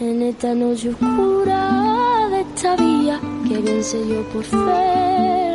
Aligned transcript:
en 0.00 0.22
esta 0.22 0.54
noche 0.54 0.90
oscura 0.90 2.28
de 2.30 2.40
esta 2.40 2.76
vía 2.76 3.20
que 3.48 3.58
bien 3.58 3.82
se 3.82 4.04
dio 4.04 4.22
por 4.28 4.44
fe 4.44 4.56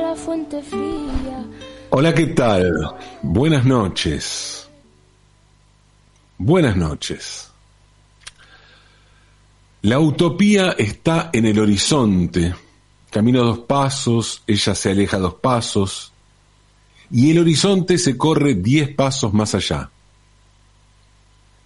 la 0.01 0.15
fuente 0.15 0.61
fría. 0.63 1.45
Hola, 1.91 2.13
¿qué 2.13 2.27
tal? 2.27 2.95
Buenas 3.21 3.65
noches. 3.65 4.67
Buenas 6.37 6.75
noches. 6.75 7.49
La 9.83 9.99
utopía 9.99 10.71
está 10.71 11.29
en 11.33 11.45
el 11.45 11.59
horizonte. 11.59 12.55
Camino 13.09 13.43
dos 13.43 13.59
pasos, 13.59 14.41
ella 14.47 14.73
se 14.73 14.91
aleja 14.91 15.17
dos 15.17 15.35
pasos, 15.35 16.13
y 17.11 17.31
el 17.31 17.39
horizonte 17.39 17.97
se 17.97 18.17
corre 18.17 18.55
diez 18.55 18.89
pasos 18.95 19.33
más 19.33 19.53
allá. 19.53 19.89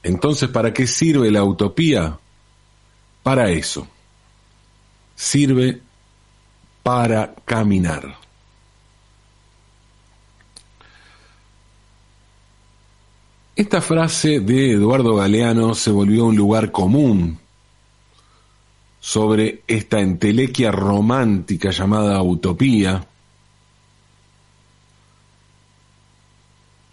Entonces, 0.02 0.50
¿para 0.50 0.74
qué 0.74 0.88
sirve 0.88 1.30
la 1.30 1.44
utopía? 1.44 2.18
Para 3.26 3.50
eso. 3.50 3.88
Sirve 5.16 5.82
para 6.84 7.34
caminar. 7.44 8.20
Esta 13.56 13.82
frase 13.82 14.42
de 14.42 14.74
Eduardo 14.74 15.16
Galeano 15.16 15.74
se 15.74 15.90
volvió 15.90 16.26
un 16.26 16.36
lugar 16.36 16.72
común 16.72 17.40
sobre 19.00 19.64
esta 19.66 20.02
entelequia 20.02 20.72
romántica 20.72 21.72
llamada 21.72 22.22
utopía. 22.22 23.08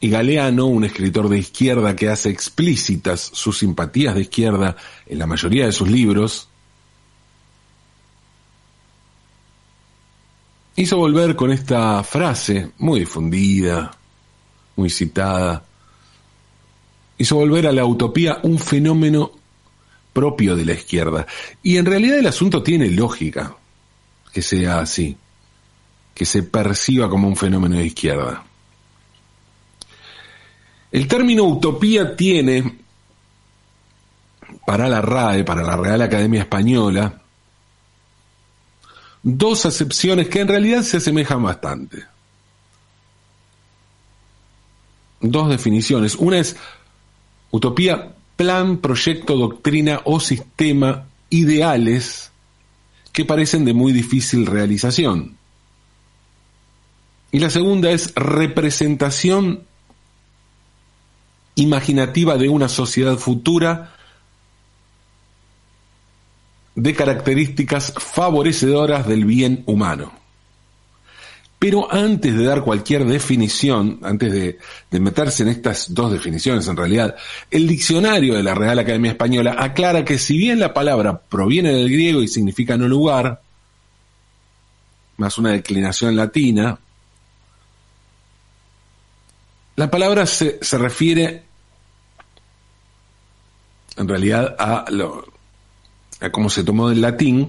Y 0.03 0.11
Galeano, 0.11 0.67
un 0.67 0.83
escritor 0.83 1.29
de 1.29 1.39
izquierda 1.39 1.95
que 1.95 2.09
hace 2.09 2.29
explícitas 2.29 3.21
sus 3.21 3.59
simpatías 3.59 4.17
de 4.17 4.23
izquierda 4.23 4.77
en 5.07 5.17
la 5.21 5.29
mayoría 5.29 5.65
de 5.65 5.71
sus 5.71 5.89
libros, 5.89 6.49
hizo 10.75 10.97
volver 10.97 11.37
con 11.37 11.53
esta 11.53 12.03
frase 12.03 12.73
muy 12.79 12.99
difundida, 12.99 13.97
muy 14.75 14.91
citada, 14.91 15.65
hizo 17.17 17.37
volver 17.37 17.69
a 17.69 17.73
la 17.73 17.85
utopía 17.85 18.41
un 18.43 18.59
fenómeno 18.59 19.31
propio 20.13 20.57
de 20.57 20.65
la 20.65 20.73
izquierda. 20.73 21.29
Y 21.63 21.77
en 21.77 21.87
realidad 21.87 22.19
el 22.19 22.27
asunto 22.27 22.61
tiene 22.61 22.91
lógica 22.91 23.55
que 24.33 24.43
sea 24.43 24.81
así, 24.81 25.17
que 26.13 26.25
se 26.25 26.43
perciba 26.43 27.09
como 27.09 27.29
un 27.29 27.37
fenómeno 27.37 27.77
de 27.77 27.87
izquierda. 27.87 28.47
El 30.93 31.09
término 31.09 31.45
utopía 31.45 32.15
tiene, 32.15 32.79
para 34.67 34.89
la 34.89 35.01
RAE, 35.01 35.43
para 35.43 35.63
la 35.63 35.77
Real 35.77 36.03
Academia 36.03 36.43
Española, 36.43 37.21
dos 39.23 39.67
acepciones 39.67 40.29
que 40.29 40.41
en 40.41 40.49
realidad 40.49 40.83
se 40.83 40.99
asemejan 40.99 41.43
bastante. 41.43 42.05
Dos 45.21 45.49
definiciones. 45.49 46.17
Una 46.17 46.39
es 46.39 46.57
Utopía, 47.53 48.15
plan, 48.35 48.79
proyecto, 48.79 49.37
doctrina 49.37 50.01
o 50.05 50.21
sistema 50.21 51.07
ideales 51.29 52.33
que 53.13 53.27
parecen 53.27 53.67
de 53.67 53.75
muy 53.75 53.93
difícil 53.93 54.47
realización. 54.47 55.37
Y 57.31 57.39
la 57.41 57.51
segunda 57.51 57.91
es 57.91 58.15
representación 58.15 59.65
imaginativa 61.55 62.37
de 62.37 62.49
una 62.49 62.69
sociedad 62.69 63.17
futura 63.17 63.95
de 66.75 66.95
características 66.95 67.93
favorecedoras 67.97 69.07
del 69.07 69.25
bien 69.25 69.63
humano. 69.67 70.13
Pero 71.59 71.93
antes 71.93 72.37
de 72.37 72.45
dar 72.45 72.65
cualquier 72.65 73.05
definición, 73.05 74.01
antes 74.03 74.33
de, 74.33 74.59
meterse 74.99 75.45
en 75.45 75.49
estas 75.49 75.95
dos 75.95 76.11
definiciones 76.11 76.67
en 76.67 76.77
realidad, 76.77 77.15
el 77.53 77.69
diccionario 77.69 78.35
de 78.35 78.43
la 78.43 78.55
Real 78.55 78.81
Academia 78.81 79.13
Española 79.13 79.55
aclara 79.57 80.05
que 80.05 80.19
si 80.19 80.37
bien 80.37 80.59
la 80.59 80.75
palabra 80.75 81.21
proviene 81.21 81.73
del 81.73 81.89
griego 81.89 82.21
y 82.21 82.27
significa 82.27 82.77
no 82.77 82.89
lugar, 82.89 83.43
más 85.19 85.39
una 85.39 85.53
declinación 85.53 86.17
latina, 86.17 86.81
la 89.77 89.91
palabra 89.91 90.27
se, 90.27 90.59
se 90.61 90.79
refiere 90.79 91.45
en 93.97 94.09
realidad 94.09 94.55
a, 94.59 94.85
lo, 94.91 95.25
a 96.21 96.31
cómo 96.31 96.51
se 96.51 96.65
tomó 96.65 96.89
del 96.89 97.01
latín, 97.01 97.49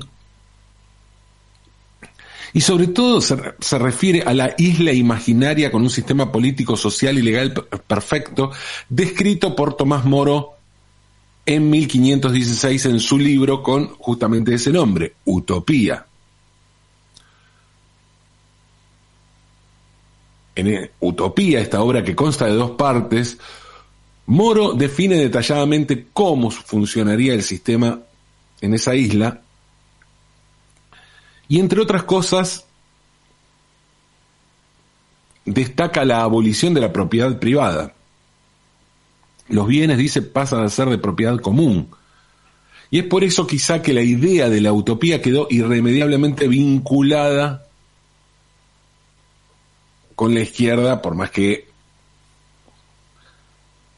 y 2.55 2.61
sobre 2.61 2.87
todo 2.87 3.19
se, 3.19 3.35
refiere 3.79 4.21
a 4.21 4.33
la 4.33 4.53
isla 4.59 4.93
imaginaria 4.93 5.71
con 5.71 5.81
un 5.81 5.89
sistema 5.89 6.31
político, 6.31 6.77
social 6.77 7.17
y 7.17 7.23
legal 7.23 7.51
perfecto, 7.87 8.51
descrito 8.89 9.55
por 9.55 9.75
Tomás 9.75 10.05
Moro 10.05 10.51
en 11.47 11.69
1516 11.71 12.85
en 12.85 12.99
su 12.99 13.17
libro 13.17 13.63
con 13.63 13.87
justamente 13.95 14.53
ese 14.53 14.71
nombre, 14.71 15.15
Utopía. 15.25 16.05
En 20.55 20.91
Utopía, 20.99 21.59
esta 21.59 21.81
obra 21.81 22.03
que 22.03 22.15
consta 22.15 22.45
de 22.45 22.53
dos 22.53 22.71
partes, 22.71 23.37
Moro 24.25 24.73
define 24.73 25.15
detalladamente 25.15 26.07
cómo 26.13 26.51
funcionaría 26.51 27.33
el 27.33 27.43
sistema 27.43 27.99
en 28.61 28.73
esa 28.73 28.95
isla 28.95 29.41
y 31.47 31.59
entre 31.59 31.81
otras 31.81 32.03
cosas, 32.03 32.65
destaca 35.45 36.05
la 36.05 36.23
abolición 36.23 36.73
de 36.73 36.81
la 36.81 36.93
propiedad 36.93 37.37
privada. 37.37 37.93
Los 39.49 39.67
bienes, 39.67 39.97
dice, 39.97 40.21
pasan 40.21 40.63
a 40.63 40.69
ser 40.69 40.89
de 40.89 40.97
propiedad 40.97 41.37
común. 41.39 41.89
Y 42.89 42.99
es 42.99 43.05
por 43.05 43.23
eso 43.23 43.45
quizá 43.45 43.81
que 43.81 43.93
la 43.93 44.01
idea 44.01 44.49
de 44.49 44.61
la 44.61 44.73
utopía 44.73 45.21
quedó 45.21 45.47
irremediablemente 45.49 46.47
vinculada 46.47 47.62
con 50.15 50.33
la 50.33 50.41
izquierda, 50.41 51.01
por 51.01 51.15
más 51.15 51.31
que 51.31 51.69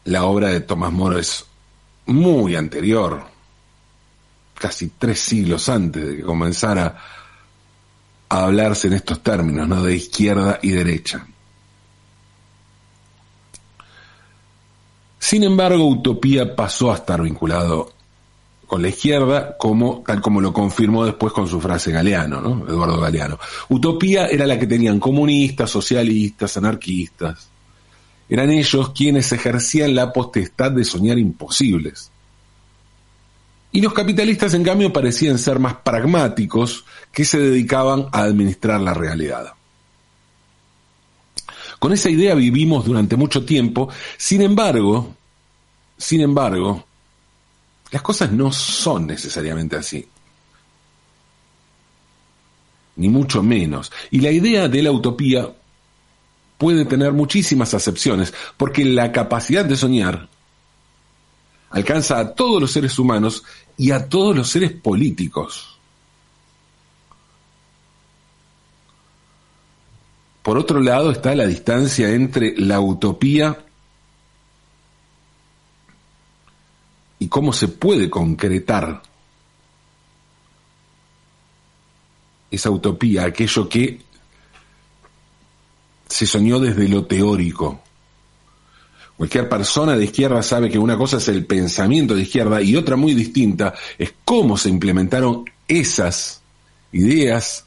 la 0.05 0.25
obra 0.25 0.49
de 0.49 0.61
Tomás 0.61 0.91
Moro 0.91 1.17
es 1.17 1.45
muy 2.05 2.55
anterior, 2.55 3.25
casi 4.53 4.89
tres 4.89 5.19
siglos 5.19 5.67
antes 5.69 6.05
de 6.05 6.17
que 6.17 6.23
comenzara 6.23 6.97
a 8.29 8.43
hablarse 8.43 8.87
en 8.87 8.93
estos 8.93 9.21
términos, 9.21 9.67
¿no? 9.67 9.83
De 9.83 9.95
izquierda 9.95 10.59
y 10.61 10.71
derecha. 10.71 11.25
Sin 15.19 15.43
embargo, 15.43 15.87
Utopía 15.87 16.55
pasó 16.55 16.91
a 16.91 16.95
estar 16.95 17.21
vinculado 17.21 17.94
con 18.65 18.81
la 18.81 18.89
izquierda, 18.89 19.55
como, 19.57 20.03
tal 20.05 20.21
como 20.21 20.41
lo 20.41 20.53
confirmó 20.53 21.05
después 21.05 21.33
con 21.33 21.47
su 21.47 21.59
frase 21.61 21.91
Galeano, 21.91 22.41
¿no? 22.41 22.67
Eduardo 22.67 22.99
Galeano. 22.99 23.39
Utopía 23.69 24.27
era 24.27 24.45
la 24.45 24.59
que 24.59 24.67
tenían 24.67 24.99
comunistas, 24.99 25.69
socialistas, 25.69 26.57
anarquistas. 26.57 27.49
Eran 28.27 28.51
ellos 28.51 28.89
quienes 28.89 29.31
ejercían 29.31 29.93
la 29.93 30.11
potestad 30.11 30.71
de 30.71 30.83
soñar 30.83 31.19
imposibles. 31.19 32.11
Y 33.71 33.81
los 33.81 33.93
capitalistas, 33.93 34.53
en 34.53 34.63
cambio, 34.63 34.93
parecían 34.93 35.37
ser 35.37 35.59
más 35.59 35.75
pragmáticos 35.75 36.85
que 37.11 37.25
se 37.25 37.37
dedicaban 37.37 38.07
a 38.11 38.21
administrar 38.21 38.79
la 38.79 38.93
realidad. 38.93 39.53
Con 41.77 41.91
esa 41.91 42.09
idea 42.09 42.33
vivimos 42.35 42.85
durante 42.85 43.17
mucho 43.17 43.45
tiempo, 43.45 43.89
sin 44.17 44.41
embargo, 44.41 45.13
sin 45.97 46.21
embargo, 46.21 46.85
las 47.95 48.01
cosas 48.01 48.29
no 48.29 48.51
son 48.51 49.07
necesariamente 49.07 49.77
así. 49.77 50.05
Ni 52.97 53.07
mucho 53.07 53.41
menos. 53.41 53.89
Y 54.11 54.19
la 54.19 54.31
idea 54.31 54.67
de 54.67 54.83
la 54.83 54.91
utopía 54.91 55.55
puede 56.57 56.83
tener 56.83 57.13
muchísimas 57.13 57.73
acepciones, 57.73 58.33
porque 58.57 58.83
la 58.83 59.13
capacidad 59.13 59.63
de 59.63 59.77
soñar 59.77 60.27
alcanza 61.69 62.19
a 62.19 62.33
todos 62.35 62.59
los 62.59 62.73
seres 62.73 62.99
humanos 62.99 63.45
y 63.77 63.91
a 63.91 64.09
todos 64.09 64.35
los 64.35 64.49
seres 64.49 64.73
políticos. 64.73 65.79
Por 70.41 70.57
otro 70.57 70.81
lado 70.81 71.11
está 71.11 71.33
la 71.33 71.45
distancia 71.45 72.09
entre 72.09 72.57
la 72.57 72.81
utopía 72.81 73.64
cómo 77.35 77.51
se 77.51 77.67
puede 77.67 78.09
concretar 78.09 79.01
esa 82.49 82.69
utopía, 82.69 83.25
aquello 83.25 83.67
que 83.67 83.99
se 86.07 86.25
soñó 86.25 86.61
desde 86.61 86.87
lo 86.87 87.05
teórico. 87.07 87.81
Cualquier 89.17 89.49
persona 89.49 89.97
de 89.97 90.05
izquierda 90.05 90.41
sabe 90.43 90.69
que 90.69 90.79
una 90.79 90.97
cosa 90.97 91.17
es 91.17 91.27
el 91.27 91.45
pensamiento 91.45 92.15
de 92.15 92.21
izquierda 92.21 92.61
y 92.61 92.77
otra 92.77 92.95
muy 92.95 93.13
distinta 93.13 93.73
es 93.97 94.13
cómo 94.23 94.55
se 94.55 94.69
implementaron 94.69 95.43
esas 95.67 96.41
ideas 96.93 97.65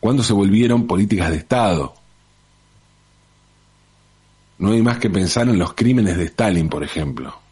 cuando 0.00 0.22
se 0.22 0.32
volvieron 0.32 0.86
políticas 0.86 1.28
de 1.28 1.36
Estado. 1.36 1.94
No 4.56 4.70
hay 4.72 4.80
más 4.80 4.96
que 4.96 5.10
pensar 5.10 5.46
en 5.46 5.58
los 5.58 5.74
crímenes 5.74 6.16
de 6.16 6.24
Stalin, 6.24 6.70
por 6.70 6.82
ejemplo. 6.82 7.44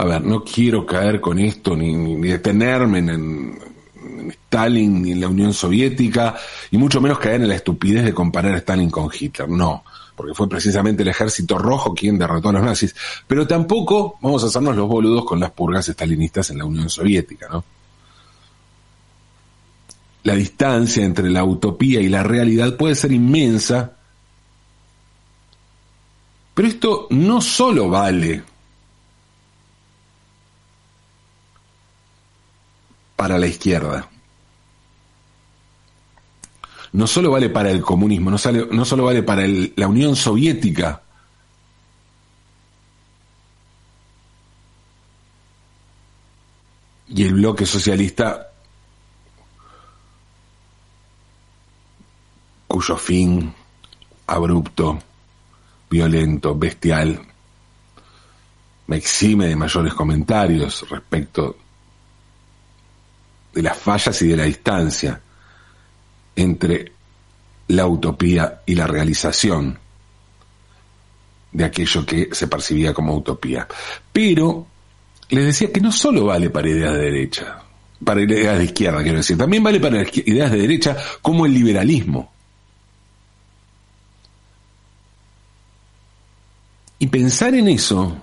A 0.00 0.04
ver, 0.04 0.22
no 0.22 0.44
quiero 0.44 0.86
caer 0.86 1.20
con 1.20 1.40
esto 1.40 1.74
ni, 1.74 2.14
detenerme 2.20 2.98
en, 2.98 3.58
Stalin 4.30 5.02
ni 5.02 5.10
en 5.10 5.20
la 5.20 5.26
Unión 5.26 5.52
Soviética, 5.52 6.36
y 6.70 6.78
mucho 6.78 7.00
menos 7.00 7.18
caer 7.18 7.42
en 7.42 7.48
la 7.48 7.56
estupidez 7.56 8.04
de 8.04 8.14
comparar 8.14 8.54
a 8.54 8.58
Stalin 8.58 8.90
con 8.90 9.10
Hitler. 9.12 9.48
No, 9.48 9.82
porque 10.14 10.34
fue 10.34 10.48
precisamente 10.48 11.02
el 11.02 11.08
ejército 11.08 11.58
rojo 11.58 11.94
quien 11.94 12.16
derrotó 12.16 12.50
a 12.50 12.52
los 12.52 12.62
nazis. 12.62 12.94
Pero 13.26 13.44
tampoco 13.48 14.18
vamos 14.22 14.44
a 14.44 14.46
hacernos 14.46 14.76
los 14.76 14.86
boludos 14.86 15.24
con 15.24 15.40
las 15.40 15.50
purgas 15.50 15.88
estalinistas 15.88 16.48
en 16.50 16.58
la 16.58 16.64
Unión 16.64 16.88
Soviética, 16.88 17.48
¿no? 17.50 17.64
La 20.22 20.34
distancia 20.36 21.04
entre 21.04 21.28
la 21.28 21.42
utopía 21.42 22.00
y 22.00 22.08
la 22.08 22.22
realidad 22.22 22.76
puede 22.76 22.94
ser 22.94 23.10
inmensa, 23.10 23.96
pero 26.54 26.68
esto 26.68 27.08
no 27.10 27.40
solo 27.40 27.88
vale 27.88 28.44
para 33.18 33.36
la 33.36 33.48
izquierda. 33.48 34.08
No 36.92 37.08
solo 37.08 37.32
vale 37.32 37.50
para 37.50 37.68
el 37.68 37.82
comunismo, 37.82 38.30
no, 38.30 38.38
solo 38.38 39.04
vale 39.04 39.24
para 39.24 39.42
la 39.44 39.88
Unión 39.88 40.14
Soviética, 40.14 41.02
y 47.08 47.24
el 47.24 47.34
bloque 47.34 47.66
socialista 47.66 48.52
cuyo 52.68 52.96
fin 52.96 53.52
abrupto, 54.28 54.96
violento, 55.90 56.54
bestial, 56.56 57.20
me 58.86 58.96
exime 58.96 59.48
de 59.48 59.56
mayores 59.56 59.92
comentarios 59.92 60.88
respecto 60.88 61.56
de 63.58 63.62
las 63.64 63.76
fallas 63.76 64.22
y 64.22 64.28
de 64.28 64.36
la 64.36 64.44
distancia 64.44 65.20
entre 66.36 66.92
la 67.66 67.88
utopía 67.88 68.62
y 68.64 68.76
la 68.76 68.86
realización 68.86 69.76
de 71.50 71.64
aquello 71.64 72.06
que 72.06 72.28
se 72.30 72.46
percibía 72.46 72.94
como 72.94 73.16
utopía. 73.16 73.66
Pero 74.12 74.64
les 75.30 75.44
decía 75.44 75.72
que 75.72 75.80
no 75.80 75.90
solo 75.90 76.26
vale 76.26 76.50
para 76.50 76.68
ideas 76.68 76.92
de 76.92 77.00
derecha, 77.00 77.64
para 78.04 78.22
ideas 78.22 78.58
de 78.58 78.64
izquierda, 78.66 79.02
quiero 79.02 79.18
decir, 79.18 79.36
también 79.36 79.64
vale 79.64 79.80
para 79.80 80.02
ideas 80.02 80.52
de 80.52 80.58
derecha 80.58 80.96
como 81.20 81.44
el 81.44 81.52
liberalismo. 81.52 82.30
Y 87.00 87.08
pensar 87.08 87.56
en 87.56 87.66
eso, 87.66 88.16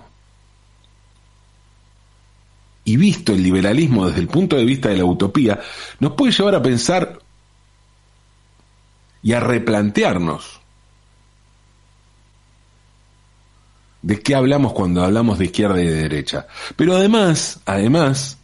y 2.86 2.96
visto 2.96 3.32
el 3.32 3.42
liberalismo 3.42 4.06
desde 4.06 4.20
el 4.20 4.28
punto 4.28 4.56
de 4.56 4.64
vista 4.64 4.88
de 4.88 4.96
la 4.96 5.04
utopía, 5.04 5.60
nos 5.98 6.12
puede 6.12 6.32
llevar 6.32 6.54
a 6.54 6.62
pensar 6.62 7.18
y 9.22 9.32
a 9.32 9.40
replantearnos 9.40 10.60
de 14.02 14.20
qué 14.20 14.36
hablamos 14.36 14.72
cuando 14.72 15.04
hablamos 15.04 15.36
de 15.36 15.46
izquierda 15.46 15.82
y 15.82 15.86
de 15.86 15.94
derecha. 15.94 16.46
Pero 16.76 16.94
además, 16.96 17.58
además, 17.66 18.38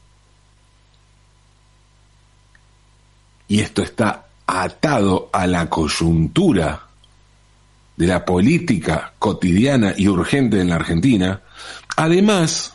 y 3.46 3.60
esto 3.60 3.82
está 3.82 4.26
atado 4.44 5.30
a 5.32 5.46
la 5.46 5.70
coyuntura 5.70 6.88
de 7.96 8.06
la 8.08 8.24
política 8.24 9.12
cotidiana 9.20 9.94
y 9.96 10.08
urgente 10.08 10.60
en 10.60 10.70
la 10.70 10.74
Argentina, 10.74 11.42
además 11.96 12.74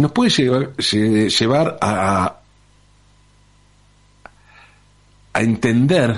nos 0.00 0.12
puede 0.12 0.30
llevar, 0.30 0.76
llevar 0.76 1.78
a, 1.80 2.40
a 5.32 5.40
entender 5.40 6.16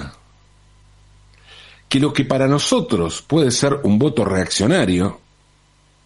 que 1.89 2.01
lo 2.01 2.13
que 2.13 2.25
para 2.25 2.47
nosotros 2.49 3.21
puede 3.21 3.51
ser 3.51 3.81
un 3.83 3.99
voto 3.99 4.25
reaccionario, 4.25 5.21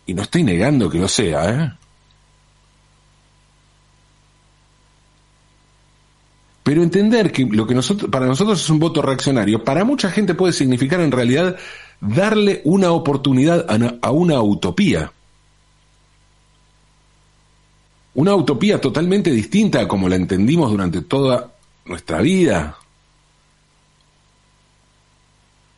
y 0.07 0.15
no 0.15 0.23
estoy 0.23 0.43
negando 0.43 0.91
que 0.91 0.99
lo 0.99 1.09
sea, 1.09 1.51
¿eh? 1.51 1.73
Pero 6.67 6.83
entender 6.83 7.31
que 7.31 7.45
lo 7.45 7.65
que 7.65 7.77
nosotros, 7.77 8.11
para 8.11 8.27
nosotros 8.27 8.61
es 8.61 8.69
un 8.71 8.81
voto 8.81 9.01
reaccionario, 9.01 9.63
para 9.63 9.85
mucha 9.85 10.11
gente 10.11 10.35
puede 10.35 10.53
significar 10.53 11.01
en 11.01 11.13
realidad 11.13 11.57
darle 12.01 12.61
una 12.65 12.91
oportunidad 12.91 13.65
a 14.03 14.11
una 14.11 14.43
utopía. 14.43 15.13
Una 18.17 18.35
utopía 18.35 18.81
totalmente 18.81 19.31
distinta 19.31 19.83
a 19.83 19.87
como 19.89 20.09
la 20.09 20.17
entendimos 20.17 20.71
durante 20.71 21.03
toda 21.03 21.53
nuestra 21.85 22.23
vida 22.23 22.79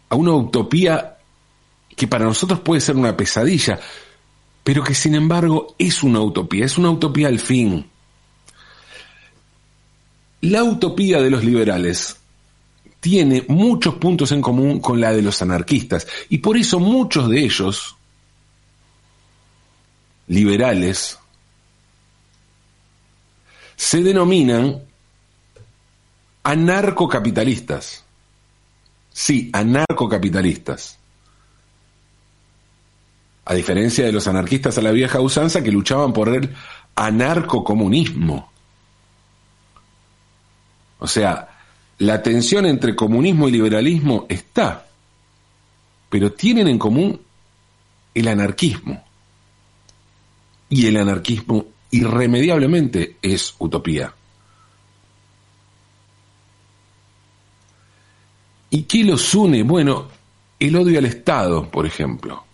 a 0.08 0.14
una 0.14 0.32
utopía 0.35 1.17
que 1.96 2.06
para 2.06 2.25
nosotros 2.25 2.61
puede 2.61 2.81
ser 2.81 2.94
una 2.94 3.17
pesadilla, 3.17 3.81
pero 4.62 4.85
que 4.85 4.94
sin 4.94 5.17
embargo 5.17 5.75
es 5.79 6.05
una 6.05 6.20
utopía, 6.20 6.64
es 6.64 6.79
una 6.79 6.90
utopía 6.90 7.26
al 7.26 7.40
fin. 7.40 7.85
La 10.43 10.62
utopía 10.62 11.20
de 11.20 11.31
los 11.31 11.43
liberales 11.43 12.19
tiene 13.00 13.44
muchos 13.49 13.96
puntos 13.96 14.31
en 14.31 14.41
común 14.41 14.79
con 14.79 15.00
la 15.00 15.12
de 15.12 15.23
los 15.23 15.43
anarquistas 15.43 16.06
y 16.29 16.38
por 16.38 16.56
eso 16.56 16.79
muchos 16.79 17.29
de 17.29 17.41
ellos, 17.41 17.96
liberales, 20.29 21.18
se 23.78 24.02
denominan 24.02 24.82
anarcocapitalistas. 26.42 28.04
Sí, 29.08 29.50
anarcocapitalistas. 29.52 30.98
A 33.44 33.54
diferencia 33.54 34.04
de 34.04 34.12
los 34.12 34.26
anarquistas 34.26 34.76
a 34.76 34.82
la 34.82 34.90
vieja 34.90 35.20
usanza 35.20 35.62
que 35.62 35.70
luchaban 35.70 36.12
por 36.12 36.29
el 36.29 36.55
anarcocomunismo. 36.96 38.50
O 40.98 41.06
sea, 41.06 41.48
la 41.98 42.20
tensión 42.20 42.67
entre 42.67 42.96
comunismo 42.96 43.48
y 43.48 43.53
liberalismo 43.53 44.26
está, 44.29 44.88
pero 46.10 46.32
tienen 46.32 46.67
en 46.67 46.79
común 46.81 47.20
el 48.12 48.26
anarquismo. 48.26 49.05
Y 50.69 50.86
el 50.86 50.96
anarquismo 50.96 51.78
irremediablemente 51.90 53.16
es 53.22 53.54
utopía. 53.58 54.14
¿Y 58.70 58.82
qué 58.82 59.04
los 59.04 59.34
une? 59.34 59.62
Bueno, 59.62 60.08
el 60.58 60.76
odio 60.76 60.98
al 60.98 61.06
Estado, 61.06 61.70
por 61.70 61.86
ejemplo. 61.86 62.44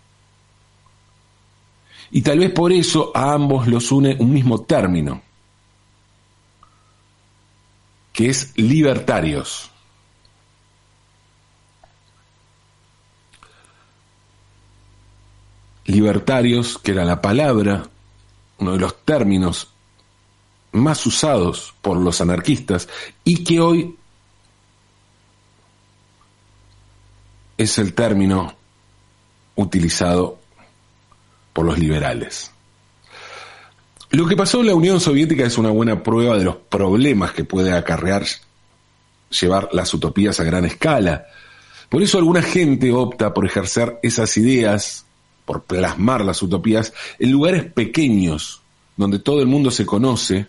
Y 2.10 2.22
tal 2.22 2.38
vez 2.38 2.52
por 2.52 2.72
eso 2.72 3.10
a 3.14 3.32
ambos 3.32 3.66
los 3.66 3.90
une 3.90 4.16
un 4.20 4.32
mismo 4.32 4.62
término, 4.62 5.20
que 8.12 8.30
es 8.30 8.56
libertarios. 8.56 9.70
Libertarios, 15.86 16.78
que 16.78 16.92
era 16.92 17.04
la 17.04 17.20
palabra, 17.20 17.90
uno 18.58 18.73
de 18.73 18.78
los 18.78 19.04
términos 19.04 19.68
más 20.73 21.06
usados 21.06 21.75
por 21.80 21.96
los 21.96 22.20
anarquistas 22.20 22.88
y 23.23 23.44
que 23.44 23.61
hoy 23.61 23.96
es 27.56 27.78
el 27.78 27.94
término 27.94 28.54
utilizado 29.54 30.38
por 31.52 31.64
los 31.64 31.78
liberales. 31.78 32.50
Lo 34.11 34.26
que 34.26 34.37
pasó 34.37 34.61
en 34.61 34.66
la 34.66 34.75
Unión 34.75 35.00
Soviética 35.00 35.44
es 35.44 35.58
una 35.58 35.70
buena 35.70 36.02
prueba 36.02 36.37
de 36.37 36.44
los 36.44 36.56
problemas 36.56 37.32
que 37.32 37.44
puede 37.44 37.73
acarrear 37.73 38.25
llevar 39.40 39.68
las 39.73 39.92
utopías 39.92 40.38
a 40.40 40.44
gran 40.44 40.64
escala. 40.64 41.26
Por 41.88 42.02
eso 42.02 42.18
alguna 42.18 42.42
gente 42.42 42.92
opta 42.92 43.34
por 43.34 43.46
ejercer 43.46 43.99
esas 44.02 44.37
ideas, 44.37 45.03
por 45.44 45.64
plasmar 45.64 46.24
las 46.24 46.42
utopías, 46.42 46.92
en 47.18 47.32
lugares 47.32 47.64
pequeños, 47.64 48.62
donde 48.96 49.18
todo 49.18 49.40
el 49.40 49.46
mundo 49.46 49.70
se 49.70 49.84
conoce 49.84 50.48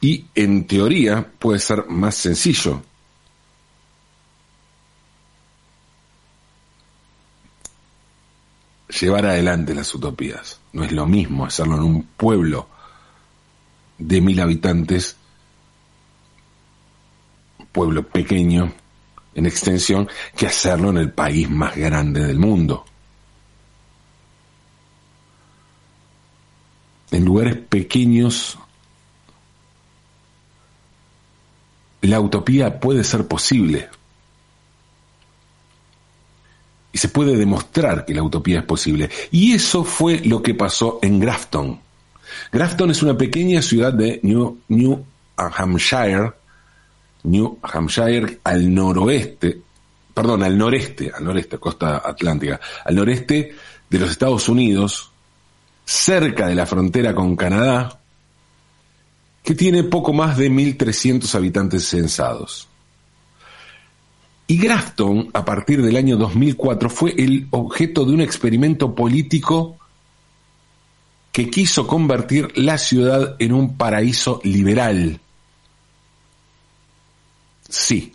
Y 0.00 0.26
en 0.34 0.66
teoría 0.66 1.32
puede 1.38 1.58
ser 1.58 1.86
más 1.88 2.14
sencillo. 2.14 2.82
Llevar 9.00 9.26
adelante 9.26 9.74
las 9.74 9.92
utopías. 9.94 10.60
No 10.72 10.84
es 10.84 10.92
lo 10.92 11.06
mismo 11.06 11.44
hacerlo 11.44 11.76
en 11.76 11.82
un 11.82 12.02
pueblo 12.16 12.68
de 13.98 14.20
mil 14.20 14.38
habitantes, 14.40 15.16
pueblo 17.72 18.06
pequeño 18.06 18.72
en 19.36 19.46
extensión, 19.46 20.08
que 20.36 20.46
hacerlo 20.46 20.90
en 20.90 20.96
el 20.96 21.12
país 21.12 21.48
más 21.48 21.76
grande 21.76 22.26
del 22.26 22.38
mundo. 22.38 22.84
En 27.12 27.24
lugares 27.24 27.56
pequeños 27.56 28.58
la 32.00 32.20
utopía 32.20 32.80
puede 32.80 33.04
ser 33.04 33.26
posible. 33.26 33.88
Y 36.92 36.98
se 36.98 37.08
puede 37.08 37.36
demostrar 37.36 38.06
que 38.06 38.14
la 38.14 38.22
utopía 38.22 38.60
es 38.60 38.64
posible. 38.64 39.10
Y 39.30 39.52
eso 39.52 39.84
fue 39.84 40.20
lo 40.20 40.42
que 40.42 40.54
pasó 40.54 40.98
en 41.02 41.20
Grafton. 41.20 41.80
Grafton 42.52 42.90
es 42.90 43.02
una 43.02 43.16
pequeña 43.16 43.60
ciudad 43.60 43.92
de 43.92 44.20
New, 44.22 44.60
New 44.68 45.04
Hampshire, 45.36 46.32
New 47.26 47.58
Hampshire 47.62 48.40
al 48.44 48.72
noroeste, 48.72 49.60
perdón, 50.14 50.42
al 50.42 50.56
noreste, 50.56 51.12
al 51.14 51.24
noreste, 51.24 51.58
costa 51.58 52.02
atlántica, 52.04 52.60
al 52.84 52.94
noreste 52.94 53.54
de 53.88 53.98
los 53.98 54.10
Estados 54.10 54.48
Unidos, 54.48 55.10
cerca 55.84 56.46
de 56.46 56.54
la 56.54 56.66
frontera 56.66 57.14
con 57.14 57.36
Canadá, 57.36 58.00
que 59.42 59.54
tiene 59.54 59.84
poco 59.84 60.12
más 60.12 60.36
de 60.36 60.50
1.300 60.50 61.34
habitantes 61.34 61.86
censados. 61.86 62.68
Y 64.48 64.58
Grafton, 64.58 65.30
a 65.32 65.44
partir 65.44 65.82
del 65.82 65.96
año 65.96 66.16
2004, 66.16 66.88
fue 66.88 67.14
el 67.18 67.48
objeto 67.50 68.04
de 68.04 68.12
un 68.12 68.20
experimento 68.20 68.94
político 68.94 69.76
que 71.32 71.50
quiso 71.50 71.86
convertir 71.86 72.56
la 72.56 72.78
ciudad 72.78 73.36
en 73.40 73.52
un 73.52 73.76
paraíso 73.76 74.40
liberal. 74.44 75.20
Sí, 77.78 78.14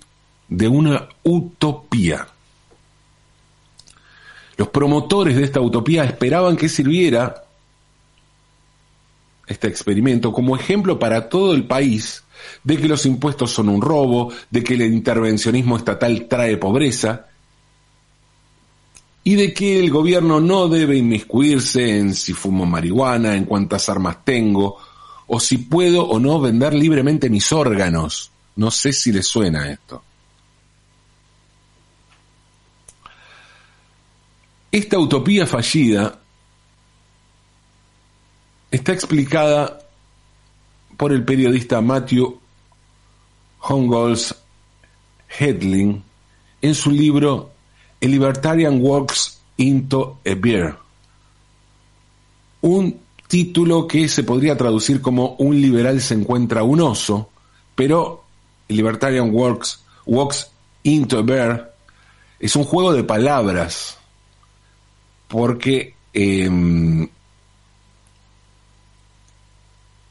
de 0.50 0.68
una 0.68 1.08
utopía. 1.22 2.27
Los 4.58 4.70
promotores 4.70 5.38
de 5.38 5.44
esta 5.44 5.62
utopía 5.62 6.03
esperaban 6.03 6.58
que 6.58 6.68
sirviera 6.68 7.44
este 9.46 9.68
experimento 9.68 10.34
como 10.34 10.56
ejemplo 10.56 10.98
para 10.98 11.30
todo 11.30 11.53
el 11.53 11.65
país 11.65 12.24
de 12.63 12.77
que 12.77 12.88
los 12.88 13.06
impuestos 13.06 13.51
son 13.51 13.70
un 13.70 13.84
robo, 13.84 14.34
de 14.50 14.63
que 14.63 14.74
el 14.74 14.82
intervencionismo 14.82 15.77
estatal 15.77 16.27
trae 16.27 16.58
pobreza 16.58 17.27
y 19.24 19.36
de 19.36 19.53
que 19.53 19.80
el 19.80 19.91
gobierno 19.91 20.39
no 20.39 20.70
debe 20.70 20.98
inmiscuirse 20.98 22.00
en 22.00 22.15
si 22.15 22.34
fumo 22.34 22.65
marihuana, 22.65 23.36
en 23.36 23.46
cuántas 23.46 23.88
armas 23.89 24.25
tengo, 24.25 24.77
o 25.27 25.39
si 25.39 25.60
puedo 25.60 26.03
o 26.03 26.20
no 26.20 26.41
vender 26.41 26.74
libremente 26.74 27.30
mis 27.30 27.51
órganos. 27.51 28.32
No 28.55 28.72
sé 28.72 28.93
si 28.93 29.12
le 29.12 29.24
suena 29.24 29.70
esto. 29.72 30.03
Esta 34.72 34.98
utopía 34.98 35.46
fallida 35.46 36.17
está 38.72 38.93
explicada 38.93 39.81
por 40.96 41.12
el 41.12 41.25
periodista 41.25 41.81
Matthew 41.81 42.39
Hongols 43.60 44.36
Hedling 45.39 46.01
en 46.62 46.75
su 46.75 46.91
libro 46.91 47.51
A 48.01 48.05
Libertarian 48.05 48.79
Walks 48.81 49.39
into 49.58 50.20
a 50.25 50.36
Beer. 50.36 50.75
Un 52.62 53.00
título 53.27 53.88
que 53.88 54.08
se 54.08 54.24
podría 54.24 54.55
traducir 54.55 55.01
como 55.01 55.36
Un 55.39 55.60
liberal 55.60 56.01
se 56.01 56.13
encuentra 56.13 56.63
un 56.63 56.81
oso, 56.81 57.29
pero 57.75 58.21
Libertarian 58.72 59.32
Walks, 59.32 59.84
Walks 60.06 60.50
into 60.84 61.20
a 61.20 61.22
Bear 61.22 61.72
es 62.42 62.56
un 62.56 62.63
juego 62.63 62.92
de 62.92 63.04
palabras 63.04 63.98
porque 65.28 65.96
em, 66.12 67.08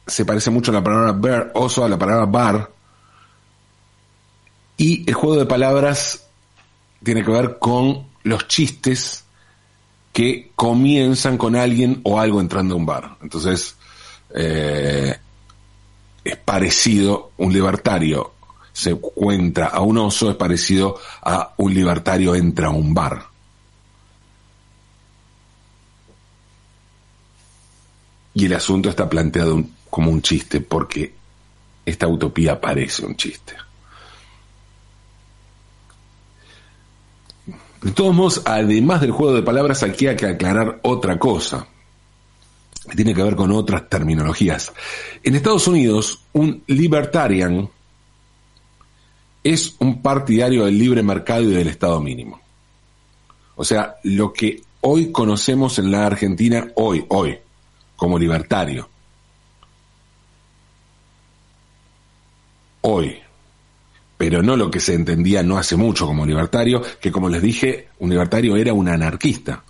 se 0.06 0.24
parece 0.24 0.50
mucho 0.50 0.70
a 0.70 0.74
la 0.74 0.84
palabra 0.84 1.12
bear, 1.12 1.52
oso, 1.54 1.84
a 1.84 1.88
la 1.88 1.98
palabra 1.98 2.26
bar. 2.26 2.70
Y 4.76 5.04
el 5.08 5.14
juego 5.14 5.36
de 5.36 5.46
palabras 5.46 6.26
tiene 7.02 7.24
que 7.24 7.30
ver 7.32 7.58
con 7.58 8.06
los 8.22 8.46
chistes 8.48 9.24
que 10.12 10.52
comienzan 10.54 11.36
con 11.36 11.56
alguien 11.56 12.00
o 12.04 12.18
algo 12.18 12.40
entrando 12.40 12.74
a 12.74 12.78
un 12.78 12.86
bar. 12.86 13.16
Entonces, 13.22 13.76
eh, 14.34 15.18
es 16.24 16.36
parecido, 16.36 17.32
un 17.38 17.52
libertario 17.52 18.34
se 18.72 18.94
cuenta 18.94 19.66
a 19.66 19.80
un 19.80 19.98
oso, 19.98 20.30
es 20.30 20.36
parecido 20.36 20.98
a 21.22 21.54
un 21.56 21.74
libertario 21.74 22.34
entra 22.34 22.68
a 22.68 22.70
un 22.70 22.94
bar. 22.94 23.24
Y 28.34 28.46
el 28.46 28.54
asunto 28.54 28.88
está 28.88 29.08
planteado 29.08 29.62
como 29.90 30.10
un 30.10 30.22
chiste, 30.22 30.60
porque 30.60 31.12
esta 31.84 32.06
utopía 32.06 32.60
parece 32.60 33.04
un 33.04 33.16
chiste. 33.16 33.54
De 37.82 37.92
todos 37.92 38.14
modos, 38.14 38.42
además 38.44 39.00
del 39.00 39.10
juego 39.10 39.34
de 39.34 39.42
palabras, 39.42 39.82
aquí 39.82 40.06
hay 40.06 40.16
que 40.16 40.26
aclarar 40.26 40.80
otra 40.82 41.18
cosa. 41.18 41.66
Que 42.88 42.96
tiene 42.96 43.14
que 43.14 43.22
ver 43.22 43.36
con 43.36 43.52
otras 43.52 43.88
terminologías. 43.88 44.72
En 45.22 45.34
Estados 45.34 45.66
Unidos, 45.66 46.22
un 46.32 46.62
libertarian 46.66 47.68
es 49.42 49.74
un 49.78 50.02
partidario 50.02 50.64
del 50.64 50.78
libre 50.78 51.02
mercado 51.02 51.42
y 51.42 51.52
del 51.52 51.68
Estado 51.68 52.00
mínimo. 52.00 52.40
O 53.56 53.64
sea, 53.64 53.96
lo 54.04 54.32
que 54.32 54.62
hoy 54.80 55.12
conocemos 55.12 55.78
en 55.78 55.90
la 55.90 56.06
Argentina, 56.06 56.68
hoy, 56.76 57.04
hoy, 57.08 57.38
como 57.96 58.18
libertario. 58.18 58.88
hoy, 62.82 63.18
pero 64.16 64.42
no 64.42 64.56
lo 64.56 64.70
que 64.70 64.80
se 64.80 64.94
entendía 64.94 65.42
no 65.42 65.58
hace 65.58 65.76
mucho 65.76 66.06
como 66.06 66.26
libertario, 66.26 66.82
que 67.00 67.12
como 67.12 67.28
les 67.28 67.42
dije, 67.42 67.88
un 67.98 68.10
libertario 68.10 68.56
era 68.56 68.72
un 68.72 68.88
anarquista. 68.88 69.62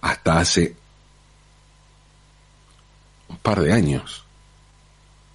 Hasta 0.00 0.38
hace 0.38 0.74
un 3.28 3.36
par 3.38 3.60
de 3.60 3.72
años, 3.72 4.24